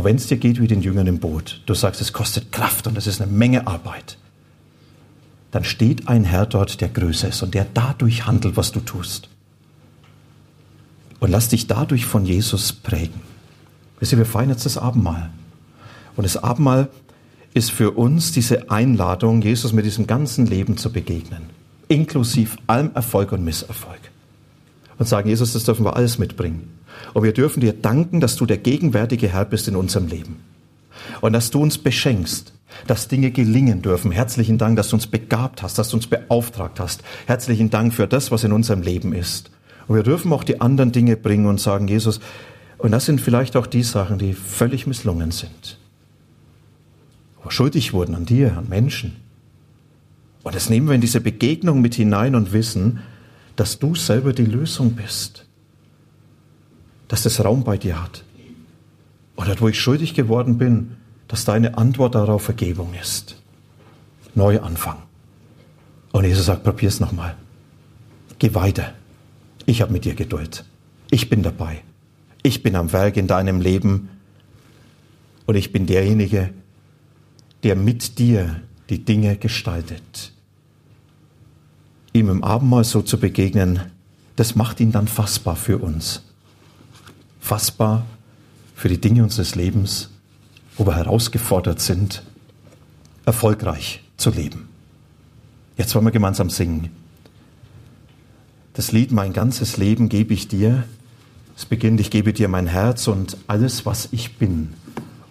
Und 0.00 0.06
wenn 0.06 0.16
es 0.16 0.28
dir 0.28 0.38
geht 0.38 0.58
wie 0.62 0.66
den 0.66 0.80
Jüngern 0.80 1.06
im 1.06 1.18
Boot, 1.18 1.60
du 1.66 1.74
sagst, 1.74 2.00
es 2.00 2.14
kostet 2.14 2.52
Kraft 2.52 2.86
und 2.86 2.96
es 2.96 3.06
ist 3.06 3.20
eine 3.20 3.30
Menge 3.30 3.66
Arbeit, 3.66 4.16
dann 5.50 5.62
steht 5.62 6.08
ein 6.08 6.24
Herr 6.24 6.46
dort, 6.46 6.80
der 6.80 6.88
größer 6.88 7.28
ist 7.28 7.42
und 7.42 7.52
der 7.52 7.66
dadurch 7.74 8.24
handelt, 8.24 8.56
was 8.56 8.72
du 8.72 8.80
tust. 8.80 9.28
Und 11.18 11.30
lass 11.30 11.48
dich 11.50 11.66
dadurch 11.66 12.06
von 12.06 12.24
Jesus 12.24 12.72
prägen. 12.72 13.20
Wisst 13.98 14.12
ihr, 14.12 14.16
wir 14.16 14.24
feiern 14.24 14.48
jetzt 14.48 14.64
das 14.64 14.78
Abendmahl. 14.78 15.28
Und 16.16 16.24
das 16.24 16.38
Abendmahl 16.38 16.88
ist 17.52 17.70
für 17.70 17.90
uns 17.90 18.32
diese 18.32 18.70
Einladung, 18.70 19.42
Jesus 19.42 19.74
mit 19.74 19.84
diesem 19.84 20.06
ganzen 20.06 20.46
Leben 20.46 20.78
zu 20.78 20.90
begegnen, 20.90 21.42
inklusive 21.88 22.56
allem 22.66 22.90
Erfolg 22.94 23.32
und 23.32 23.44
Misserfolg. 23.44 24.00
Und 24.96 25.06
sagen, 25.06 25.28
Jesus, 25.28 25.52
das 25.52 25.64
dürfen 25.64 25.84
wir 25.84 25.94
alles 25.94 26.18
mitbringen. 26.18 26.70
Und 27.14 27.22
wir 27.22 27.32
dürfen 27.32 27.60
dir 27.60 27.72
danken, 27.72 28.20
dass 28.20 28.36
du 28.36 28.46
der 28.46 28.58
gegenwärtige 28.58 29.28
Herr 29.28 29.44
bist 29.44 29.68
in 29.68 29.76
unserem 29.76 30.06
Leben. 30.06 30.36
Und 31.20 31.32
dass 31.32 31.50
du 31.50 31.60
uns 31.60 31.78
beschenkst, 31.78 32.52
dass 32.86 33.08
Dinge 33.08 33.30
gelingen 33.30 33.82
dürfen. 33.82 34.12
Herzlichen 34.12 34.58
Dank, 34.58 34.76
dass 34.76 34.88
du 34.88 34.96
uns 34.96 35.06
begabt 35.06 35.62
hast, 35.62 35.78
dass 35.78 35.90
du 35.90 35.96
uns 35.96 36.06
beauftragt 36.06 36.80
hast. 36.80 37.02
Herzlichen 37.26 37.70
Dank 37.70 37.94
für 37.94 38.06
das, 38.06 38.30
was 38.30 38.44
in 38.44 38.52
unserem 38.52 38.82
Leben 38.82 39.12
ist. 39.12 39.50
Und 39.88 39.96
wir 39.96 40.02
dürfen 40.02 40.32
auch 40.32 40.44
die 40.44 40.60
anderen 40.60 40.92
Dinge 40.92 41.16
bringen 41.16 41.46
und 41.46 41.60
sagen, 41.60 41.88
Jesus, 41.88 42.20
und 42.78 42.92
das 42.92 43.06
sind 43.06 43.20
vielleicht 43.20 43.56
auch 43.56 43.66
die 43.66 43.82
Sachen, 43.82 44.18
die 44.18 44.34
völlig 44.34 44.86
misslungen 44.86 45.32
sind. 45.32 45.78
Aber 47.40 47.50
schuldig 47.50 47.92
wurden 47.92 48.14
an 48.14 48.24
dir, 48.24 48.56
an 48.56 48.68
Menschen. 48.68 49.16
Und 50.42 50.54
das 50.54 50.70
nehmen 50.70 50.88
wir 50.88 50.94
in 50.94 51.00
diese 51.00 51.20
Begegnung 51.20 51.80
mit 51.80 51.94
hinein 51.94 52.34
und 52.34 52.52
wissen, 52.52 53.00
dass 53.56 53.78
du 53.78 53.94
selber 53.94 54.32
die 54.32 54.44
Lösung 54.44 54.92
bist 54.92 55.44
dass 57.10 57.24
das 57.24 57.44
Raum 57.44 57.64
bei 57.64 57.76
dir 57.76 58.00
hat. 58.00 58.22
Oder 59.34 59.60
wo 59.60 59.66
ich 59.66 59.80
schuldig 59.80 60.14
geworden 60.14 60.58
bin, 60.58 60.92
dass 61.26 61.44
deine 61.44 61.76
Antwort 61.76 62.14
darauf 62.14 62.42
Vergebung 62.42 62.94
ist. 62.94 63.36
Neuanfang. 64.36 64.98
Und 66.12 66.24
Jesus 66.24 66.46
sagt, 66.46 66.62
probier's 66.62 67.00
nochmal. 67.00 67.36
Geh 68.38 68.54
weiter. 68.54 68.92
Ich 69.66 69.82
habe 69.82 69.92
mit 69.92 70.04
dir 70.04 70.14
Geduld. 70.14 70.64
Ich 71.10 71.28
bin 71.28 71.42
dabei. 71.42 71.82
Ich 72.44 72.62
bin 72.62 72.76
am 72.76 72.92
Werk 72.92 73.16
in 73.16 73.26
deinem 73.26 73.60
Leben. 73.60 74.08
Und 75.46 75.56
ich 75.56 75.72
bin 75.72 75.86
derjenige, 75.86 76.50
der 77.64 77.74
mit 77.74 78.20
dir 78.20 78.62
die 78.88 79.04
Dinge 79.04 79.36
gestaltet. 79.36 80.32
Ihm 82.12 82.28
im 82.28 82.44
Abendmahl 82.44 82.84
so 82.84 83.02
zu 83.02 83.18
begegnen, 83.18 83.80
das 84.36 84.54
macht 84.54 84.78
ihn 84.78 84.92
dann 84.92 85.08
fassbar 85.08 85.56
für 85.56 85.78
uns. 85.78 86.22
Fassbar 87.40 88.06
für 88.74 88.88
die 88.88 89.00
Dinge 89.00 89.22
unseres 89.22 89.54
Lebens, 89.54 90.10
wo 90.76 90.86
wir 90.86 90.96
herausgefordert 90.96 91.80
sind, 91.80 92.22
erfolgreich 93.26 94.02
zu 94.16 94.30
leben. 94.30 94.68
Jetzt 95.76 95.94
wollen 95.94 96.04
wir 96.04 96.12
gemeinsam 96.12 96.50
singen. 96.50 96.90
Das 98.74 98.92
Lied 98.92 99.12
Mein 99.12 99.32
ganzes 99.32 99.76
Leben 99.76 100.08
gebe 100.08 100.32
ich 100.32 100.48
dir. 100.48 100.84
Es 101.56 101.66
beginnt, 101.66 102.00
ich 102.00 102.10
gebe 102.10 102.32
dir 102.32 102.48
mein 102.48 102.66
Herz 102.66 103.08
und 103.08 103.36
alles, 103.46 103.84
was 103.84 104.08
ich 104.12 104.36
bin. 104.38 104.74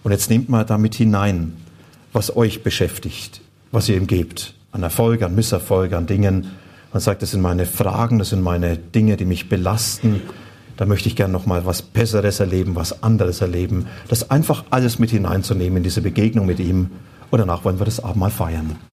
Und 0.02 0.12
jetzt 0.12 0.30
nehmt 0.30 0.48
mal 0.48 0.64
damit 0.64 0.94
hinein, 0.94 1.56
was 2.12 2.36
euch 2.36 2.62
beschäftigt, 2.62 3.40
was 3.72 3.88
ihr 3.88 3.96
ihm 3.96 4.06
gebt. 4.06 4.54
An 4.72 4.82
Erfolg, 4.82 5.22
an 5.22 5.34
Misserfolg, 5.34 5.92
an 5.92 6.06
Dingen. 6.06 6.52
Man 6.92 7.00
sagt, 7.00 7.22
das 7.22 7.32
sind 7.32 7.40
meine 7.40 7.66
Fragen, 7.66 8.18
das 8.18 8.30
sind 8.30 8.42
meine 8.42 8.76
Dinge, 8.76 9.16
die 9.16 9.24
mich 9.24 9.48
belasten. 9.48 10.22
Da 10.80 10.86
möchte 10.86 11.10
ich 11.10 11.14
gerne 11.14 11.34
noch 11.34 11.44
mal 11.44 11.66
was 11.66 11.82
Besseres 11.82 12.40
erleben, 12.40 12.74
was 12.74 13.02
anderes 13.02 13.42
erleben. 13.42 13.84
Das 14.08 14.30
einfach 14.30 14.64
alles 14.70 14.98
mit 14.98 15.10
hineinzunehmen 15.10 15.76
in 15.76 15.82
diese 15.82 16.00
Begegnung 16.00 16.46
mit 16.46 16.58
ihm. 16.58 16.88
Und 17.30 17.38
danach 17.38 17.66
wollen 17.66 17.78
wir 17.78 17.84
das 17.84 18.02
Abendmahl 18.02 18.30
feiern. 18.30 18.76